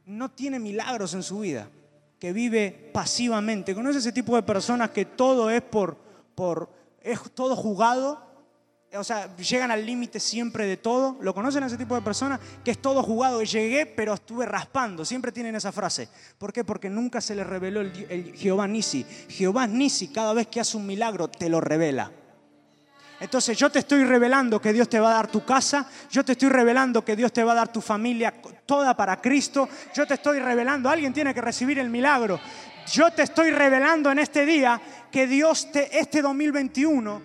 no 0.06 0.30
tiene 0.30 0.58
milagros 0.58 1.14
en 1.14 1.22
su 1.22 1.40
vida, 1.40 1.68
que 2.18 2.32
vive 2.32 2.90
pasivamente, 2.92 3.74
¿conoce 3.74 3.98
ese 3.98 4.12
tipo 4.12 4.34
de 4.36 4.42
personas 4.42 4.90
que 4.90 5.04
todo 5.04 5.50
es 5.50 5.62
por, 5.62 5.96
por 6.34 6.70
es 7.02 7.20
todo 7.34 7.56
jugado? 7.56 8.30
o 8.96 9.04
sea, 9.04 9.34
llegan 9.36 9.70
al 9.70 9.86
límite 9.86 10.18
siempre 10.18 10.66
de 10.66 10.76
todo. 10.76 11.16
¿Lo 11.20 11.32
conocen 11.32 11.62
a 11.62 11.66
ese 11.66 11.76
tipo 11.76 11.94
de 11.94 12.02
personas? 12.02 12.40
Que 12.64 12.72
es 12.72 12.82
todo 12.82 13.02
jugado. 13.02 13.42
Llegué, 13.42 13.86
pero 13.86 14.14
estuve 14.14 14.46
raspando. 14.46 15.04
Siempre 15.04 15.30
tienen 15.30 15.54
esa 15.54 15.70
frase. 15.70 16.08
¿Por 16.38 16.52
qué? 16.52 16.64
Porque 16.64 16.90
nunca 16.90 17.20
se 17.20 17.36
les 17.36 17.46
reveló 17.46 17.82
el, 17.82 18.34
Jehová 18.34 18.66
Nisi. 18.66 19.06
Jehová 19.28 19.68
Nisi, 19.68 20.08
cada 20.08 20.32
vez 20.32 20.48
que 20.48 20.58
hace 20.58 20.76
un 20.76 20.86
milagro, 20.86 21.28
te 21.28 21.48
lo 21.48 21.60
revela. 21.60 22.10
Entonces 23.20 23.56
yo 23.56 23.70
te 23.70 23.80
estoy 23.80 24.02
revelando 24.04 24.60
que 24.60 24.72
Dios 24.72 24.88
te 24.88 24.98
va 24.98 25.10
a 25.10 25.14
dar 25.14 25.28
tu 25.28 25.44
casa, 25.44 25.86
yo 26.10 26.24
te 26.24 26.32
estoy 26.32 26.48
revelando 26.48 27.04
que 27.04 27.14
Dios 27.14 27.32
te 27.32 27.44
va 27.44 27.52
a 27.52 27.56
dar 27.56 27.70
tu 27.70 27.82
familia 27.82 28.32
toda 28.64 28.96
para 28.96 29.20
Cristo, 29.20 29.68
yo 29.94 30.06
te 30.06 30.14
estoy 30.14 30.38
revelando, 30.38 30.88
alguien 30.88 31.12
tiene 31.12 31.34
que 31.34 31.42
recibir 31.42 31.78
el 31.78 31.90
milagro, 31.90 32.40
yo 32.90 33.10
te 33.10 33.22
estoy 33.22 33.50
revelando 33.50 34.10
en 34.10 34.20
este 34.20 34.46
día 34.46 34.80
que 35.12 35.26
Dios 35.26 35.70
te, 35.70 35.98
este 35.98 36.22
2021 36.22 37.22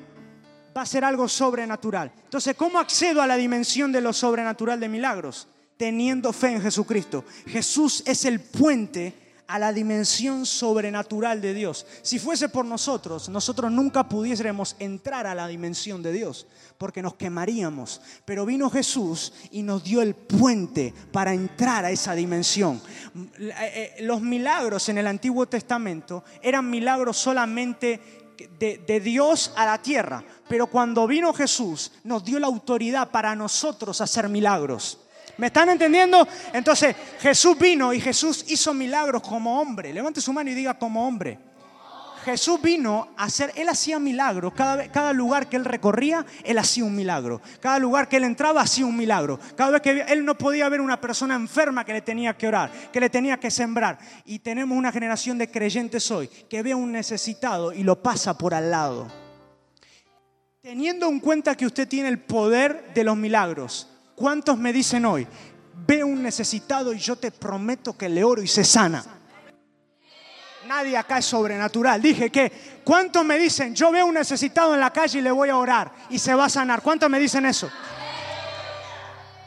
va 0.75 0.82
a 0.82 0.86
ser 0.86 1.06
algo 1.06 1.30
sobrenatural. 1.30 2.12
Entonces, 2.24 2.56
¿cómo 2.56 2.80
accedo 2.80 3.22
a 3.22 3.28
la 3.28 3.38
dimensión 3.38 3.94
de 3.94 4.02
lo 4.02 4.12
sobrenatural 4.12 4.80
de 4.80 4.90
milagros? 4.90 5.48
Teniendo 5.78 6.34
fe 6.34 6.52
en 6.52 6.62
Jesucristo. 6.62 7.24
Jesús 7.48 8.04
es 8.06 8.25
el 8.25 8.42
puente 8.42 9.25
a 9.48 9.60
la 9.60 9.74
dimensión 9.74 10.46
sobrenatural 10.46 11.42
de 11.42 11.54
Dios. 11.54 11.86
Si 12.02 12.20
fuese 12.20 12.50
por 12.50 12.66
nosotros, 12.66 13.30
nosotros 13.30 13.72
nunca 13.72 14.08
pudiésemos 14.08 14.75
entrar 14.80 15.28
a 15.28 15.36
la 15.36 15.48
dimensión 15.48 16.02
de 16.02 16.12
Dios, 16.12 16.48
porque 16.78 17.02
nos 17.02 17.16
quemaríamos. 17.16 18.02
Pero 18.25 18.46
vino 18.46 18.70
Jesús 18.70 19.34
y 19.52 19.64
nos 19.64 19.84
dio 19.84 20.02
el 20.02 20.16
puente 20.16 20.94
para 21.12 21.34
entrar 21.34 21.86
a 21.86 21.92
esa 21.92 22.16
dimensión. 22.16 22.82
Eh, 23.40 23.54
eh, 23.60 23.96
los 24.02 24.22
milagros 24.22 24.90
en 24.90 24.98
el 24.98 25.08
Antiguo 25.08 25.46
Testamento 25.46 26.24
eran 26.42 26.70
milagros 26.70 27.18
solamente 27.18 28.02
de, 28.60 29.00
Dios 29.00 29.54
a 29.56 29.66
la 29.66 29.82
tierra. 29.82 30.24
Pero 30.48 30.68
cuando 30.68 31.08
vino 31.08 31.34
Jesús, 31.34 31.92
nos 32.04 32.24
dio 32.24 32.40
la 32.40 32.48
autoridad 32.48 33.10
para 33.12 33.36
nosotros 33.36 34.02
hacer 34.02 34.30
milagros. 34.30 35.00
¿Me 35.38 35.48
están 35.48 35.70
entendiendo? 35.70 36.27
Entonces 36.54 36.96
Jesús 37.20 37.58
vino 37.58 37.94
y 37.94 38.00
Jesús 38.00 38.46
hizo 38.48 38.74
milagros 38.74 39.22
como 39.22 39.60
hombre. 39.60 39.94
Levante 39.94 40.22
su 40.22 40.32
mano 40.32 40.50
y 40.50 40.54
diga 40.54 40.74
como 40.75 41.06
hombre. 41.06 41.39
Jesús 42.25 42.60
vino 42.60 43.10
a 43.15 43.25
hacer, 43.25 43.51
Él 43.56 43.70
hacía 43.70 44.00
milagros. 44.00 44.51
Cada, 44.56 44.92
cada 44.92 45.13
lugar 45.13 45.48
que 45.48 45.58
Él 45.58 45.63
recorría, 45.63 46.25
Él 46.44 46.58
hacía 46.58 46.84
un 46.84 46.96
milagro. 46.96 47.39
Cada 47.60 47.77
lugar 47.77 48.10
que 48.10 48.18
Él 48.18 48.24
entraba, 48.24 48.62
hacía 48.62 48.84
un 48.84 48.98
milagro. 48.98 49.39
Cada 49.56 49.70
vez 49.70 49.82
que 49.82 50.01
Él 50.08 50.25
no 50.25 50.36
podía 50.36 50.68
ver 50.68 50.82
una 50.82 51.00
persona 51.00 51.36
enferma 51.36 51.86
que 51.86 51.94
le 51.94 52.01
tenía 52.01 52.36
que 52.36 52.48
orar, 52.48 52.72
que 52.92 53.00
le 53.00 53.12
tenía 53.12 53.38
que 53.39 53.51
sembrar. 53.51 54.00
Y 54.25 54.39
tenemos 54.39 54.75
una 54.75 54.92
generación 54.92 55.38
de 55.38 55.51
creyentes 55.51 56.10
hoy 56.10 56.27
que 56.50 56.63
ve 56.63 56.72
a 56.72 56.75
un 56.75 56.92
necesitado 56.92 57.72
y 57.72 57.84
lo 57.84 58.01
pasa 58.01 58.36
por 58.36 58.56
al 58.56 58.72
lado. 58.72 59.08
Teniendo 60.62 61.08
en 61.08 61.20
cuenta 61.20 61.56
que 61.56 61.68
usted 61.68 61.88
tiene 61.88 62.10
el 62.10 62.18
poder 62.18 62.92
de 62.96 63.04
los 63.04 63.15
milagros, 63.15 63.88
¿Cuántos 64.16 64.58
me 64.58 64.72
dicen 64.72 65.06
hoy, 65.06 65.28
ve 65.86 66.04
un 66.04 66.24
necesitado 66.24 66.94
y 66.94 67.00
yo 67.00 67.18
te 67.18 67.32
prometo 67.32 67.98
que 67.98 68.08
le 68.08 68.24
oro 68.24 68.42
y 68.42 68.48
se 68.48 68.64
sana? 68.64 69.04
Nadie 70.68 70.98
acá 70.98 71.20
es 71.20 71.26
sobrenatural. 71.26 72.02
Dije 72.02 72.32
que, 72.32 72.52
¿cuántos 72.84 73.24
me 73.26 73.38
dicen, 73.38 73.76
yo 73.76 73.92
veo 73.92 74.06
un 74.06 74.16
necesitado 74.16 74.74
en 74.74 74.80
la 74.80 74.92
calle 74.92 75.20
y 75.20 75.22
le 75.22 75.32
voy 75.32 75.50
a 75.50 75.58
orar 75.58 75.92
y 76.10 76.18
se 76.18 76.34
va 76.34 76.46
a 76.46 76.50
sanar? 76.50 76.82
¿Cuántos 76.82 77.10
me 77.10 77.20
dicen 77.20 77.46
eso? 77.46 77.70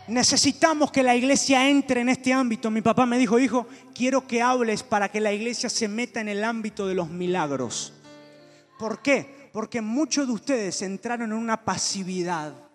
Necesitamos 0.07 0.93
que 0.93 1.03
la 1.03 1.17
iglesia 1.17 1.69
entre 1.69 2.03
en 2.03 2.11
este 2.11 2.33
ámbito. 2.33 2.71
Mi 2.71 2.83
papá 2.83 3.05
me 3.05 3.19
dijo, 3.19 3.39
hijo, 3.39 3.67
quiero 3.95 4.27
que 4.27 4.43
hables 4.43 4.83
para 4.83 5.11
que 5.11 5.21
la 5.21 5.33
iglesia 5.33 5.69
se 5.69 5.89
meta 5.89 6.21
en 6.21 6.29
el 6.29 6.45
ámbito 6.45 6.87
de 6.87 6.95
los 6.95 7.09
milagros. 7.09 7.95
¿Por 8.79 9.03
qué? 9.03 9.51
Porque 9.53 9.81
muchos 9.81 10.27
de 10.27 10.33
ustedes 10.35 10.83
entraron 10.83 11.33
en 11.33 11.39
una 11.39 11.65
pasividad 11.65 12.68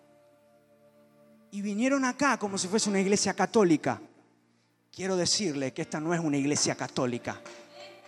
y 1.54 1.62
vinieron 1.62 2.04
acá 2.04 2.36
como 2.36 2.58
si 2.58 2.66
fuese 2.66 2.90
una 2.90 2.98
iglesia 2.98 3.32
católica. 3.32 4.00
Quiero 4.92 5.16
decirle 5.16 5.72
que 5.72 5.82
esta 5.82 6.00
no 6.00 6.12
es 6.12 6.18
una 6.18 6.36
iglesia 6.36 6.74
católica. 6.74 7.40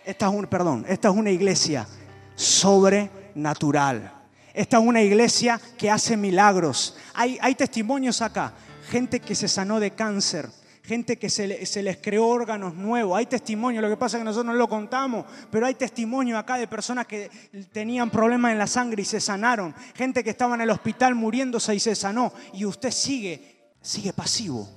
Esta 0.03 0.27
es 0.27 0.33
un, 0.33 0.47
perdón, 0.47 0.85
esta 0.85 1.07
es 1.07 1.15
una 1.15 1.31
iglesia 1.31 1.87
sobrenatural. 2.35 4.11
Esta 4.53 4.79
es 4.79 4.83
una 4.83 5.01
iglesia 5.01 5.61
que 5.77 5.89
hace 5.89 6.17
milagros. 6.17 6.97
Hay, 7.13 7.37
hay 7.41 7.55
testimonios 7.55 8.21
acá 8.21 8.53
gente 8.89 9.21
que 9.21 9.33
se 9.33 9.47
sanó 9.47 9.79
de 9.79 9.91
cáncer, 9.91 10.49
gente 10.87 11.19
que 11.19 11.29
se, 11.29 11.47
les 11.83 11.97
creó 11.97 12.25
órganos 12.25 12.73
nuevos. 12.73 13.17
Hay 13.17 13.25
testimonio, 13.25 13.81
lo 13.81 13.89
que 13.89 13.97
pasa 13.97 14.15
es 14.15 14.21
que 14.21 14.25
nosotros 14.25 14.53
no 14.53 14.57
lo 14.57 14.69
contamos, 14.69 15.25
pero 15.51 15.65
hay 15.65 15.75
testimonio 15.75 16.37
acá 16.37 16.57
de 16.57 16.65
personas 16.65 17.05
que 17.05 17.29
tenían 17.73 18.09
problemas 18.09 18.53
en 18.53 18.57
la 18.57 18.67
sangre 18.67 19.01
y 19.01 19.05
se 19.05 19.19
sanaron. 19.19 19.75
Gente 19.95 20.23
que 20.23 20.29
estaba 20.29 20.55
en 20.55 20.61
el 20.61 20.69
hospital 20.69 21.13
muriéndose 21.13 21.75
y 21.75 21.79
se 21.81 21.93
sanó. 21.93 22.31
Y 22.53 22.63
usted 22.63 22.91
sigue, 22.91 23.73
sigue 23.81 24.13
pasivo. 24.13 24.69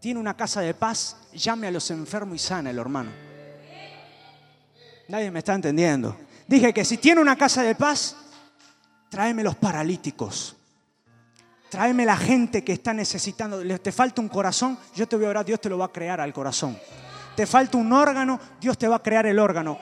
Tiene 0.00 0.20
una 0.20 0.36
casa 0.36 0.60
de 0.60 0.72
paz, 0.72 1.16
llame 1.32 1.66
a 1.66 1.72
los 1.72 1.90
enfermos 1.90 2.36
y 2.36 2.38
sana 2.38 2.70
hermano. 2.70 3.10
Nadie 5.08 5.32
me 5.32 5.40
está 5.40 5.54
entendiendo. 5.54 6.16
Dije 6.46 6.72
que 6.72 6.84
si 6.84 6.98
tiene 6.98 7.20
una 7.20 7.36
casa 7.36 7.62
de 7.62 7.74
paz, 7.74 8.16
tráeme 9.10 9.42
los 9.42 9.56
paralíticos. 9.56 10.56
Tráeme 11.74 12.06
la 12.06 12.16
gente 12.16 12.62
que 12.62 12.72
está 12.72 12.94
necesitando. 12.94 13.60
Te 13.80 13.90
falta 13.90 14.22
un 14.22 14.28
corazón, 14.28 14.78
yo 14.94 15.08
te 15.08 15.16
voy 15.16 15.24
a 15.24 15.30
orar, 15.30 15.44
Dios 15.44 15.60
te 15.60 15.68
lo 15.68 15.76
va 15.76 15.86
a 15.86 15.92
crear 15.92 16.20
al 16.20 16.32
corazón. 16.32 16.78
Te 17.34 17.46
falta 17.46 17.76
un 17.76 17.92
órgano, 17.92 18.38
Dios 18.60 18.78
te 18.78 18.86
va 18.86 18.94
a 18.94 19.02
crear 19.02 19.26
el 19.26 19.40
órgano. 19.40 19.76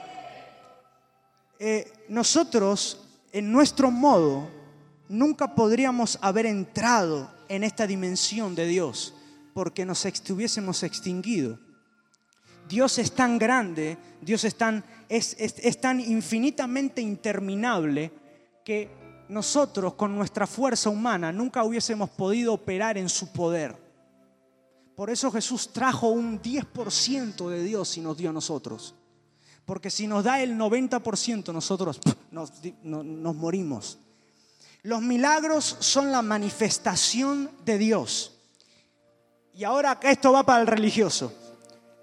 Eh, 1.59 1.93
nosotros, 2.09 3.05
en 3.31 3.51
nuestro 3.51 3.91
modo, 3.91 4.49
nunca 5.07 5.53
podríamos 5.53 6.17
haber 6.23 6.47
entrado 6.47 7.31
en 7.47 7.63
esta 7.63 7.85
dimensión 7.85 8.55
de 8.55 8.65
Dios 8.65 9.13
porque 9.53 9.85
nos 9.85 10.03
estuviésemos 10.07 10.81
extinguido. 10.81 11.59
Dios 12.67 12.97
es 12.97 13.11
tan 13.11 13.37
grande, 13.37 13.99
Dios 14.19 14.45
es 14.45 14.55
tan, 14.55 14.83
es, 15.09 15.35
es 15.37 15.79
tan 15.79 15.99
infinitamente 15.99 17.03
interminable 17.03 18.11
que 18.65 19.02
nosotros 19.33 19.95
con 19.95 20.15
nuestra 20.15 20.47
fuerza 20.47 20.89
humana 20.89 21.31
nunca 21.31 21.63
hubiésemos 21.63 22.09
podido 22.11 22.53
operar 22.53 22.97
en 22.97 23.09
su 23.09 23.31
poder. 23.31 23.75
Por 24.95 25.09
eso 25.09 25.31
Jesús 25.31 25.73
trajo 25.73 26.09
un 26.09 26.41
10% 26.41 27.49
de 27.49 27.63
Dios 27.63 27.97
y 27.97 28.01
nos 28.01 28.15
dio 28.15 28.29
a 28.29 28.33
nosotros. 28.33 28.93
Porque 29.65 29.89
si 29.89 30.07
nos 30.07 30.23
da 30.23 30.41
el 30.41 30.57
90% 30.57 31.53
nosotros 31.53 31.99
nos, 32.31 32.51
morimos. 33.35 33.97
Los 34.83 35.01
milagros 35.01 35.77
son 35.79 36.11
la 36.11 36.21
manifestación 36.21 37.49
de 37.65 37.77
Dios. 37.77 38.37
Y 39.55 39.63
ahora 39.63 39.99
esto 40.03 40.31
va 40.31 40.43
para 40.43 40.61
el 40.61 40.67
religioso. 40.67 41.33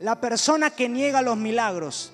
La 0.01 0.21
persona 0.21 0.71
que 0.71 0.89
niega 0.89 1.21
los 1.21 1.37
milagros 1.37 2.13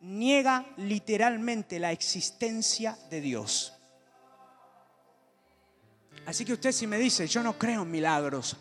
niega 0.00 0.66
literalmente 0.76 1.78
la 1.78 1.92
existencia 1.92 2.98
de 3.08 3.20
Dios. 3.20 3.75
Así 6.26 6.44
que 6.44 6.52
usted 6.52 6.72
si 6.72 6.88
me 6.88 6.98
dice, 6.98 7.28
yo 7.28 7.42
no 7.42 7.56
creo 7.56 7.82
en 7.82 7.90
milagros, 7.90 8.56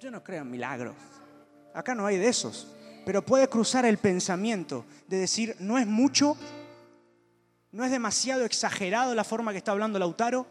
yo 0.00 0.10
no 0.10 0.22
creo 0.22 0.42
en 0.42 0.50
milagros. 0.50 0.96
Acá 1.72 1.94
no 1.94 2.04
hay 2.06 2.18
de 2.18 2.28
esos. 2.28 2.66
Pero 3.06 3.24
puede 3.24 3.48
cruzar 3.48 3.86
el 3.86 3.98
pensamiento 3.98 4.84
de 5.06 5.18
decir, 5.18 5.56
no 5.60 5.78
es 5.78 5.86
mucho, 5.86 6.36
no 7.70 7.84
es 7.84 7.90
demasiado 7.90 8.44
exagerado 8.44 9.14
la 9.14 9.24
forma 9.24 9.52
que 9.52 9.58
está 9.58 9.70
hablando 9.70 9.98
Lautaro. 9.98 10.46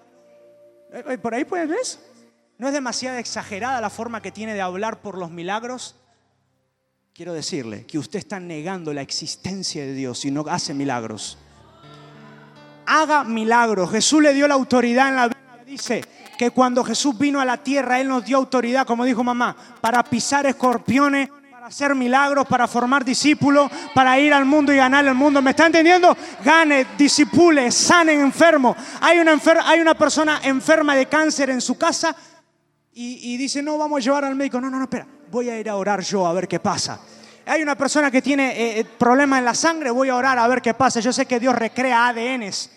Eh, 0.91 1.03
eh, 1.05 1.17
por 1.17 1.35
ahí 1.35 1.43
puedes 1.43 1.67
ver. 1.67 1.79
No 2.57 2.67
es 2.67 2.73
demasiado 2.73 3.17
exagerada 3.17 3.81
la 3.81 3.89
forma 3.89 4.21
que 4.21 4.31
tiene 4.31 4.53
de 4.53 4.61
hablar 4.61 5.01
por 5.01 5.17
los 5.17 5.29
milagros. 5.29 5.95
Quiero 7.13 7.33
decirle 7.33 7.85
que 7.85 7.99
usted 7.99 8.19
está 8.19 8.39
negando 8.39 8.93
la 8.93 9.01
existencia 9.01 9.83
de 9.83 9.93
Dios 9.93 10.23
y 10.25 10.31
no 10.31 10.45
hace 10.47 10.73
milagros. 10.73 11.37
Haga 12.85 13.23
milagros. 13.23 13.91
Jesús 13.91 14.21
le 14.21 14.33
dio 14.33 14.47
la 14.47 14.53
autoridad 14.53 15.09
en 15.09 15.15
la 15.15 15.27
vida 15.27 15.37
dice 15.67 16.01
que 16.37 16.51
cuando 16.51 16.81
Jesús 16.81 17.17
vino 17.17 17.41
a 17.41 17.45
la 17.45 17.57
tierra, 17.57 17.99
Él 17.99 18.07
nos 18.07 18.23
dio 18.23 18.37
autoridad, 18.37 18.87
como 18.87 19.03
dijo 19.03 19.21
mamá, 19.21 19.53
para 19.81 20.01
pisar 20.01 20.45
escorpiones, 20.45 21.29
para 21.51 21.67
hacer 21.67 21.93
milagros, 21.93 22.47
para 22.47 22.69
formar 22.69 23.03
discípulos, 23.03 23.69
para 23.93 24.17
ir 24.17 24.33
al 24.33 24.45
mundo 24.45 24.71
y 24.71 24.77
ganar 24.77 25.05
el 25.05 25.13
mundo. 25.13 25.41
¿Me 25.41 25.49
está 25.49 25.65
entendiendo? 25.65 26.15
Gane, 26.41 26.87
disipule, 26.97 27.69
sane 27.69 28.13
enfermo. 28.13 28.77
Hay 29.01 29.19
una, 29.19 29.37
hay 29.65 29.81
una 29.81 29.93
persona 29.93 30.39
enferma 30.41 30.95
de 30.95 31.07
cáncer 31.07 31.49
en 31.49 31.59
su 31.59 31.77
casa 31.77 32.15
y, 32.93 33.35
dice, 33.35 33.61
no, 33.61 33.77
vamos 33.77 33.97
a 33.97 34.03
llevar 34.03 34.23
al 34.23 34.35
médico. 34.35 34.61
No, 34.61 34.69
no, 34.69 34.77
no, 34.77 34.83
espera, 34.83 35.05
voy 35.29 35.49
a 35.49 35.59
ir 35.59 35.69
a 35.69 35.75
orar 35.75 35.99
yo 35.99 36.25
a 36.25 36.31
ver 36.31 36.47
qué 36.47 36.61
pasa. 36.61 36.97
Hay 37.45 37.61
una 37.61 37.75
persona 37.75 38.09
que 38.09 38.21
tiene 38.21 38.51
eh, 38.51 38.79
eh, 38.79 38.85
problemas 38.85 39.39
en 39.39 39.45
la 39.45 39.53
sangre, 39.53 39.91
voy 39.91 40.07
a 40.07 40.15
orar 40.15 40.39
a 40.39 40.47
ver 40.47 40.61
qué 40.61 40.73
pasa. 40.73 41.01
Yo 41.01 41.11
sé 41.11 41.25
que 41.25 41.41
Dios 41.41 41.53
recrea 41.55 42.07
ADNs 42.07 42.76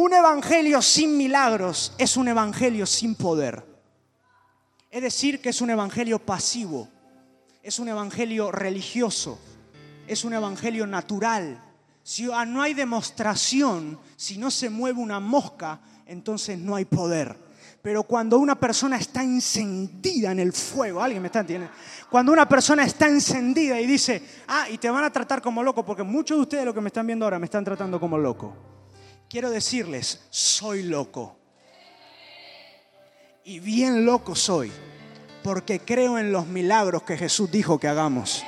un 0.00 0.14
evangelio 0.14 0.80
sin 0.80 1.18
milagros 1.18 1.92
es 1.98 2.16
un 2.16 2.26
evangelio 2.26 2.86
sin 2.86 3.14
poder. 3.14 3.62
Es 4.90 5.02
decir, 5.02 5.42
que 5.42 5.50
es 5.50 5.60
un 5.60 5.68
evangelio 5.68 6.18
pasivo, 6.18 6.88
es 7.62 7.78
un 7.78 7.88
evangelio 7.88 8.50
religioso, 8.50 9.38
es 10.06 10.24
un 10.24 10.32
evangelio 10.32 10.86
natural. 10.86 11.62
Si 12.02 12.24
no 12.24 12.62
hay 12.62 12.72
demostración, 12.72 14.00
si 14.16 14.38
no 14.38 14.50
se 14.50 14.70
mueve 14.70 14.98
una 15.00 15.20
mosca, 15.20 15.80
entonces 16.06 16.58
no 16.58 16.76
hay 16.76 16.86
poder. 16.86 17.36
Pero 17.82 18.02
cuando 18.04 18.38
una 18.38 18.58
persona 18.58 18.96
está 18.96 19.22
encendida 19.22 20.32
en 20.32 20.40
el 20.40 20.54
fuego, 20.54 21.02
alguien 21.02 21.20
me 21.20 21.28
está 21.28 21.40
entendiendo, 21.40 21.76
cuando 22.08 22.32
una 22.32 22.48
persona 22.48 22.84
está 22.84 23.06
encendida 23.06 23.78
y 23.78 23.86
dice, 23.86 24.22
ah, 24.48 24.66
y 24.70 24.78
te 24.78 24.88
van 24.88 25.04
a 25.04 25.12
tratar 25.12 25.42
como 25.42 25.62
loco, 25.62 25.84
porque 25.84 26.02
muchos 26.02 26.38
de 26.38 26.42
ustedes 26.42 26.64
lo 26.64 26.72
que 26.72 26.80
me 26.80 26.88
están 26.88 27.06
viendo 27.06 27.26
ahora 27.26 27.38
me 27.38 27.44
están 27.44 27.64
tratando 27.64 28.00
como 28.00 28.16
loco 28.16 28.79
quiero 29.30 29.50
decirles, 29.50 30.20
soy 30.28 30.82
loco. 30.82 31.36
Y 33.44 33.60
bien 33.60 34.04
loco 34.04 34.34
soy, 34.34 34.70
porque 35.42 35.80
creo 35.80 36.18
en 36.18 36.32
los 36.32 36.46
milagros 36.46 37.04
que 37.04 37.16
Jesús 37.16 37.50
dijo 37.50 37.78
que 37.78 37.88
hagamos. 37.88 38.42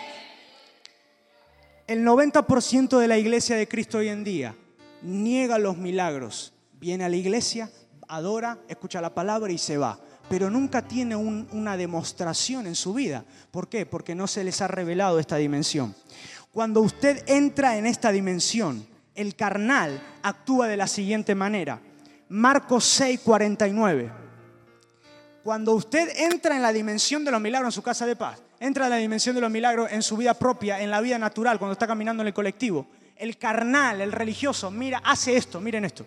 El 1.87 2.05
90% 2.05 2.99
de 2.99 3.09
la 3.09 3.17
iglesia 3.17 3.57
de 3.57 3.69
Cristo 3.69 3.99
hoy 3.99 4.09
en 4.09 4.25
día 4.25 4.55
niega 5.03 5.59
los 5.59 5.77
milagros. 5.77 6.53
Viene 6.79 7.05
a 7.05 7.09
la 7.09 7.17
iglesia, 7.17 7.71
adora, 8.09 8.59
escucha 8.69 9.01
la 9.01 9.15
palabra 9.15 9.53
y 9.53 9.59
se 9.59 9.79
va. 9.79 9.99
Pero 10.29 10.51
nunca 10.51 10.83
tiene 10.83 11.17
una 11.17 11.77
demostración 11.77 12.67
en 12.67 12.75
su 12.75 12.95
vida. 12.95 13.25
¿Por 13.51 13.69
qué? 13.69 13.87
Porque 13.87 14.15
no 14.15 14.27
se 14.27 14.45
les 14.45 14.61
ha 14.61 14.69
revelado 14.69 15.19
esta 15.19 15.37
dimensión. 15.37 15.95
Cuando 16.53 16.81
usted 16.81 17.25
entra 17.27 17.77
en 17.77 17.87
esta 17.87 18.13
dimensión, 18.13 18.87
el 19.15 19.37
carnal 19.37 20.01
actúa 20.23 20.69
de 20.69 20.77
la 20.77 20.87
siguiente 20.87 21.35
manera. 21.35 21.81
Marcos 22.29 22.85
6, 22.85 23.21
49. 23.21 24.13
Cuando 25.43 25.73
usted 25.73 26.09
entra 26.17 26.57
en 26.57 26.63
la 26.63 26.73
dimensión 26.73 27.25
de 27.25 27.31
los 27.31 27.41
milagros 27.41 27.69
en 27.69 27.73
su 27.73 27.83
casa 27.83 28.07
de 28.07 28.17
paz, 28.17 28.41
entra 28.61 28.85
en 28.85 28.91
la 28.91 28.97
dimensión 28.97 29.35
de 29.35 29.41
los 29.41 29.51
milagros 29.51 29.91
en 29.91 30.03
su 30.03 30.17
vida 30.17 30.35
propia, 30.35 30.81
en 30.81 30.91
la 30.91 31.01
vida 31.01 31.19
natural, 31.19 31.59
cuando 31.59 31.73
está 31.73 31.87
caminando 31.87 32.23
en 32.23 32.29
el 32.29 32.35
colectivo, 32.35 32.87
el 33.17 33.37
carnal, 33.39 34.01
el 34.01 34.13
religioso, 34.13 34.71
mira, 34.71 35.03
hace 35.05 35.37
esto, 35.37 35.61
miren 35.61 35.85
esto. 35.85 36.07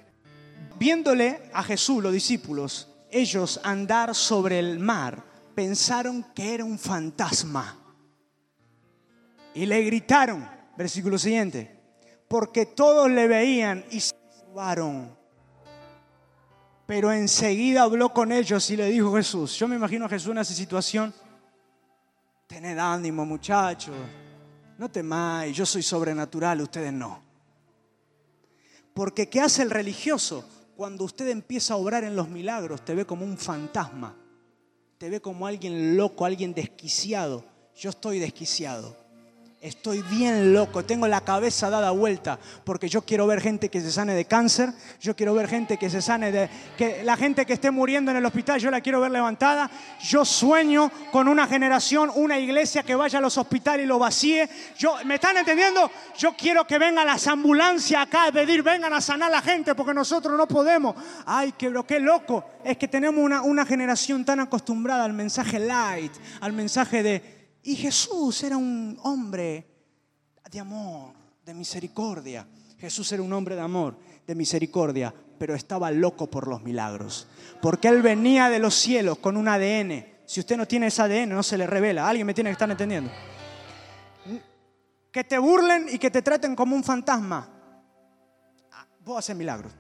Viéndole 0.77 1.49
a 1.53 1.63
Jesús, 1.63 2.01
los 2.01 2.13
discípulos, 2.13 2.89
ellos 3.11 3.59
andar 3.63 4.15
sobre 4.15 4.59
el 4.59 4.79
mar, 4.79 5.23
pensaron 5.53 6.25
que 6.33 6.53
era 6.53 6.65
un 6.65 6.79
fantasma. 6.79 7.77
Y 9.53 9.65
le 9.65 9.81
gritaron, 9.83 10.49
versículo 10.77 11.17
siguiente, 11.17 11.74
porque 12.27 12.65
todos 12.65 13.09
le 13.09 13.27
veían 13.27 13.85
y 13.91 13.99
se 13.99 14.13
turbaron. 14.13 15.15
Pero 16.85 17.11
enseguida 17.11 17.83
habló 17.83 18.09
con 18.09 18.31
ellos 18.31 18.69
y 18.69 18.77
le 18.77 18.85
dijo 18.89 19.15
Jesús, 19.15 19.57
yo 19.57 19.67
me 19.67 19.75
imagino 19.75 20.05
a 20.05 20.09
Jesús 20.09 20.31
en 20.31 20.37
esa 20.37 20.53
situación, 20.53 21.13
tened 22.47 22.77
ánimo 22.77 23.25
muchachos, 23.25 23.95
no 24.77 24.89
temáis, 24.89 25.55
yo 25.55 25.65
soy 25.65 25.81
sobrenatural, 25.81 26.61
ustedes 26.61 26.93
no. 26.93 27.23
Porque 28.93 29.27
¿qué 29.29 29.41
hace 29.41 29.63
el 29.63 29.71
religioso? 29.71 30.45
cuando 30.75 31.05
usted 31.05 31.29
empieza 31.29 31.73
a 31.73 31.77
obrar 31.77 32.03
en 32.03 32.15
los 32.15 32.29
milagros, 32.29 32.83
te 32.83 32.93
ve 32.93 33.05
como 33.05 33.25
un 33.25 33.37
fantasma, 33.37 34.15
te 34.97 35.09
ve 35.09 35.21
como 35.21 35.47
alguien 35.47 35.95
loco, 35.95 36.25
alguien 36.25 36.53
desquiciado. 36.53 37.45
Yo 37.75 37.89
estoy 37.89 38.19
desquiciado. 38.19 38.95
Estoy 39.65 40.03
bien 40.03 40.53
loco, 40.53 40.85
tengo 40.85 41.07
la 41.07 41.21
cabeza 41.21 41.71
dada 41.71 41.89
vuelta, 41.89 42.37
porque 42.63 42.87
yo 42.87 43.01
quiero 43.01 43.25
ver 43.25 43.41
gente 43.41 43.69
que 43.69 43.81
se 43.81 43.91
sane 43.91 44.13
de 44.13 44.25
cáncer, 44.25 44.71
yo 45.01 45.15
quiero 45.15 45.33
ver 45.33 45.47
gente 45.47 45.77
que 45.77 45.89
se 45.89 46.03
sane 46.03 46.31
de... 46.31 46.47
que 46.77 47.01
la 47.03 47.17
gente 47.17 47.47
que 47.47 47.53
esté 47.53 47.71
muriendo 47.71 48.11
en 48.11 48.17
el 48.17 48.25
hospital, 48.27 48.59
yo 48.59 48.69
la 48.69 48.79
quiero 48.81 49.01
ver 49.01 49.09
levantada. 49.09 49.71
Yo 50.03 50.23
sueño 50.23 50.91
con 51.11 51.27
una 51.27 51.47
generación, 51.47 52.11
una 52.13 52.37
iglesia 52.37 52.83
que 52.83 52.93
vaya 52.93 53.17
a 53.17 53.21
los 53.23 53.39
hospitales 53.39 53.85
y 53.85 53.87
lo 53.87 53.97
vacíe. 53.97 54.47
Yo, 54.77 54.97
¿Me 55.03 55.15
están 55.15 55.35
entendiendo? 55.35 55.89
Yo 56.15 56.35
quiero 56.37 56.67
que 56.67 56.77
vengan 56.77 57.07
las 57.07 57.25
ambulancias 57.25 58.03
acá 58.03 58.27
a 58.27 58.31
pedir, 58.31 58.61
vengan 58.61 58.93
a 58.93 59.01
sanar 59.01 59.29
a 59.29 59.37
la 59.37 59.41
gente, 59.41 59.73
porque 59.73 59.95
nosotros 59.95 60.37
no 60.37 60.47
podemos. 60.47 60.95
Ay, 61.25 61.55
qué, 61.57 61.73
qué 61.87 61.99
loco. 61.99 62.45
Es 62.63 62.77
que 62.77 62.87
tenemos 62.87 63.19
una, 63.19 63.41
una 63.41 63.65
generación 63.65 64.23
tan 64.23 64.41
acostumbrada 64.41 65.05
al 65.05 65.13
mensaje 65.13 65.57
light, 65.57 66.11
al 66.39 66.53
mensaje 66.53 67.01
de 67.01 67.34
y 67.65 67.75
Jesús 67.75 68.43
era 68.43 68.57
un 68.57 68.97
hombre 69.01 69.65
de 70.51 70.59
amor, 70.59 71.13
de 71.43 71.53
misericordia. 71.55 72.47
Jesús 72.77 73.11
era 73.11 73.23
un 73.23 73.33
hombre 73.33 73.55
de 73.55 73.61
amor, 73.61 73.97
de 74.27 74.35
misericordia, 74.35 75.11
pero 75.39 75.55
estaba 75.55 75.89
loco 75.89 76.29
por 76.29 76.47
los 76.47 76.61
milagros. 76.61 77.27
Porque 77.63 77.87
Él 77.87 78.03
venía 78.03 78.49
de 78.49 78.59
los 78.59 78.75
cielos 78.75 79.17
con 79.17 79.35
un 79.35 79.47
ADN. 79.47 80.05
Si 80.27 80.39
usted 80.39 80.57
no 80.57 80.67
tiene 80.67 80.87
ese 80.87 81.01
ADN, 81.01 81.29
no 81.29 81.41
se 81.41 81.57
le 81.57 81.65
revela. 81.65 82.07
Alguien 82.07 82.27
me 82.27 82.35
tiene 82.35 82.51
que 82.51 82.53
estar 82.53 82.69
entendiendo. 82.69 83.09
Que 85.11 85.23
te 85.23 85.39
burlen 85.39 85.87
y 85.91 85.97
que 85.97 86.11
te 86.11 86.21
traten 86.21 86.55
como 86.55 86.75
un 86.75 86.83
fantasma. 86.83 87.49
Ah, 88.73 88.85
vos 89.03 89.17
haces 89.17 89.35
milagros. 89.35 89.73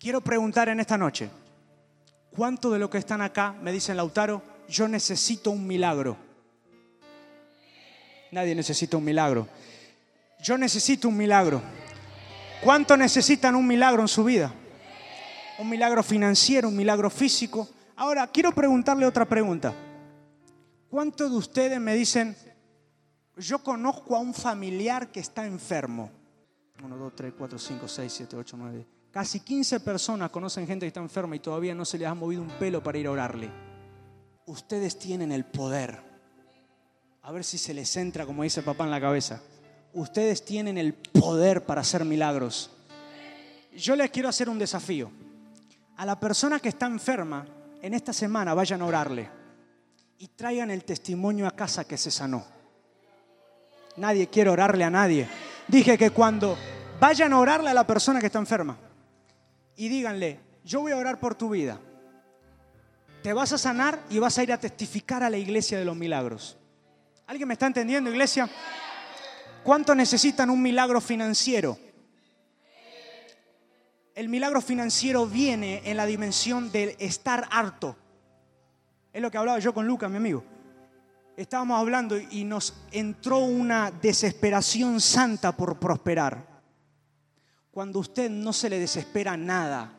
Quiero 0.00 0.20
preguntar 0.20 0.68
en 0.68 0.80
esta 0.80 0.98
noche, 0.98 1.30
¿cuánto 2.30 2.72
de 2.72 2.80
lo 2.80 2.90
que 2.90 2.98
están 2.98 3.22
acá, 3.22 3.52
me 3.62 3.70
dicen 3.70 3.96
Lautaro, 3.96 4.53
yo 4.68 4.88
necesito 4.88 5.50
un 5.50 5.66
milagro. 5.66 6.16
Nadie 8.30 8.54
necesita 8.54 8.96
un 8.96 9.04
milagro. 9.04 9.46
Yo 10.42 10.58
necesito 10.58 11.08
un 11.08 11.16
milagro. 11.16 11.62
¿Cuánto 12.62 12.96
necesitan 12.96 13.54
un 13.54 13.66
milagro 13.66 14.02
en 14.02 14.08
su 14.08 14.24
vida? 14.24 14.52
Un 15.58 15.68
milagro 15.68 16.02
financiero, 16.02 16.68
un 16.68 16.76
milagro 16.76 17.10
físico. 17.10 17.68
Ahora, 17.96 18.26
quiero 18.26 18.52
preguntarle 18.52 19.06
otra 19.06 19.24
pregunta. 19.24 19.72
¿Cuántos 20.90 21.30
de 21.30 21.36
ustedes 21.36 21.80
me 21.80 21.94
dicen, 21.94 22.36
yo 23.36 23.58
conozco 23.60 24.16
a 24.16 24.18
un 24.18 24.34
familiar 24.34 25.08
que 25.12 25.20
está 25.20 25.46
enfermo? 25.46 26.10
1, 26.82 26.96
2, 26.96 27.12
3, 27.14 27.34
4, 27.38 27.58
5, 27.58 27.88
6, 27.88 28.12
7, 28.12 28.36
8, 28.36 28.56
9. 28.58 28.86
Casi 29.12 29.40
15 29.40 29.78
personas 29.80 30.30
conocen 30.30 30.66
gente 30.66 30.84
que 30.84 30.88
está 30.88 31.00
enferma 31.00 31.36
y 31.36 31.38
todavía 31.38 31.74
no 31.74 31.84
se 31.84 31.98
les 31.98 32.08
ha 32.08 32.14
movido 32.14 32.42
un 32.42 32.48
pelo 32.48 32.82
para 32.82 32.98
ir 32.98 33.06
a 33.06 33.12
orarle 33.12 33.73
ustedes 34.46 34.98
tienen 34.98 35.32
el 35.32 35.44
poder. 35.44 35.98
A 37.22 37.32
ver 37.32 37.44
si 37.44 37.58
se 37.58 37.74
les 37.74 37.96
entra, 37.96 38.26
como 38.26 38.42
dice 38.42 38.62
papá, 38.62 38.84
en 38.84 38.90
la 38.90 39.00
cabeza. 39.00 39.40
Ustedes 39.92 40.44
tienen 40.44 40.76
el 40.76 40.94
poder 40.94 41.64
para 41.64 41.80
hacer 41.80 42.04
milagros. 42.04 42.70
Yo 43.76 43.96
les 43.96 44.10
quiero 44.10 44.28
hacer 44.28 44.48
un 44.48 44.58
desafío. 44.58 45.10
A 45.96 46.04
la 46.04 46.18
persona 46.18 46.58
que 46.58 46.68
está 46.68 46.86
enferma, 46.86 47.46
en 47.80 47.94
esta 47.94 48.12
semana 48.12 48.54
vayan 48.54 48.82
a 48.82 48.86
orarle 48.86 49.30
y 50.18 50.28
traigan 50.28 50.70
el 50.70 50.84
testimonio 50.84 51.46
a 51.46 51.52
casa 51.52 51.84
que 51.84 51.96
se 51.96 52.10
sanó. 52.10 52.44
Nadie 53.96 54.28
quiere 54.28 54.50
orarle 54.50 54.84
a 54.84 54.90
nadie. 54.90 55.28
Dije 55.68 55.96
que 55.96 56.10
cuando 56.10 56.56
vayan 57.00 57.32
a 57.32 57.38
orarle 57.38 57.70
a 57.70 57.74
la 57.74 57.86
persona 57.86 58.20
que 58.20 58.26
está 58.26 58.38
enferma 58.38 58.76
y 59.76 59.88
díganle, 59.88 60.40
yo 60.64 60.80
voy 60.80 60.92
a 60.92 60.96
orar 60.96 61.20
por 61.20 61.34
tu 61.34 61.50
vida 61.50 61.78
te 63.24 63.32
vas 63.32 63.54
a 63.54 63.58
sanar 63.58 64.04
y 64.10 64.18
vas 64.18 64.36
a 64.36 64.42
ir 64.42 64.52
a 64.52 64.60
testificar 64.60 65.22
a 65.22 65.30
la 65.30 65.38
iglesia 65.38 65.78
de 65.78 65.86
los 65.86 65.96
milagros. 65.96 66.58
¿Alguien 67.26 67.48
me 67.48 67.54
está 67.54 67.66
entendiendo, 67.66 68.10
iglesia? 68.10 68.50
¿Cuánto 69.62 69.94
necesitan 69.94 70.50
un 70.50 70.60
milagro 70.60 71.00
financiero? 71.00 71.78
El 74.14 74.28
milagro 74.28 74.60
financiero 74.60 75.26
viene 75.26 75.80
en 75.86 75.96
la 75.96 76.04
dimensión 76.04 76.70
del 76.70 76.96
estar 76.98 77.48
harto. 77.50 77.96
Es 79.10 79.22
lo 79.22 79.30
que 79.30 79.38
hablaba 79.38 79.58
yo 79.58 79.72
con 79.72 79.86
Lucas, 79.86 80.10
mi 80.10 80.18
amigo. 80.18 80.44
Estábamos 81.34 81.80
hablando 81.80 82.18
y 82.18 82.44
nos 82.44 82.74
entró 82.92 83.38
una 83.38 83.90
desesperación 83.90 85.00
santa 85.00 85.56
por 85.56 85.78
prosperar. 85.78 86.46
Cuando 87.70 88.00
usted 88.00 88.28
no 88.28 88.52
se 88.52 88.68
le 88.68 88.78
desespera 88.78 89.34
nada, 89.34 89.98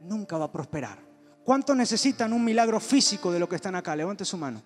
nunca 0.00 0.36
va 0.36 0.46
a 0.46 0.52
prosperar. 0.52 1.05
¿Cuántos 1.46 1.76
necesitan 1.76 2.32
un 2.32 2.44
milagro 2.44 2.80
físico 2.80 3.30
de 3.30 3.38
lo 3.38 3.48
que 3.48 3.54
están 3.54 3.76
acá? 3.76 3.94
Levante 3.94 4.24
su 4.24 4.36
mano. 4.36 4.60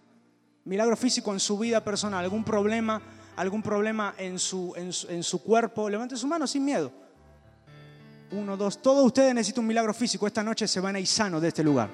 Milagro 0.64 0.96
físico 0.96 1.30
en 1.30 1.38
su 1.38 1.58
vida 1.58 1.84
personal, 1.84 2.24
algún 2.24 2.42
problema, 2.42 3.02
algún 3.36 3.62
problema 3.62 4.14
en 4.16 4.38
su, 4.38 4.72
en 4.74 5.22
su, 5.22 5.42
cuerpo. 5.42 5.90
Levante 5.90 6.16
su 6.16 6.26
mano 6.26 6.46
sin 6.46 6.64
miedo. 6.64 6.90
Uno, 8.30 8.56
dos. 8.56 8.80
Todos 8.80 9.04
ustedes 9.04 9.34
necesitan 9.34 9.60
un 9.60 9.66
milagro 9.68 9.92
físico. 9.92 10.26
Esta 10.26 10.42
noche 10.42 10.66
se 10.66 10.80
van 10.80 10.96
a 10.96 11.00
ir 11.00 11.06
sanos 11.06 11.42
de 11.42 11.48
este 11.48 11.62
lugar. 11.62 11.90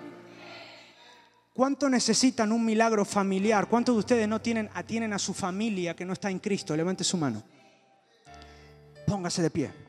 ¿Cuántos 1.53 1.91
necesitan 1.91 2.53
un 2.53 2.65
milagro 2.65 3.05
familiar? 3.05 3.67
¿Cuántos 3.67 3.97
de 3.97 3.99
ustedes 3.99 4.29
no 4.29 4.41
tienen, 4.41 4.71
atienen 4.73 5.13
a 5.13 5.19
su 5.19 5.35
familia 5.35 5.97
que 5.97 6.05
no 6.05 6.13
está 6.13 6.31
en 6.31 6.39
Cristo? 6.39 6.77
Levante 6.77 7.03
su 7.03 7.17
mano. 7.17 7.43
Póngase 9.05 9.43
de 9.43 9.51
pie. 9.51 9.86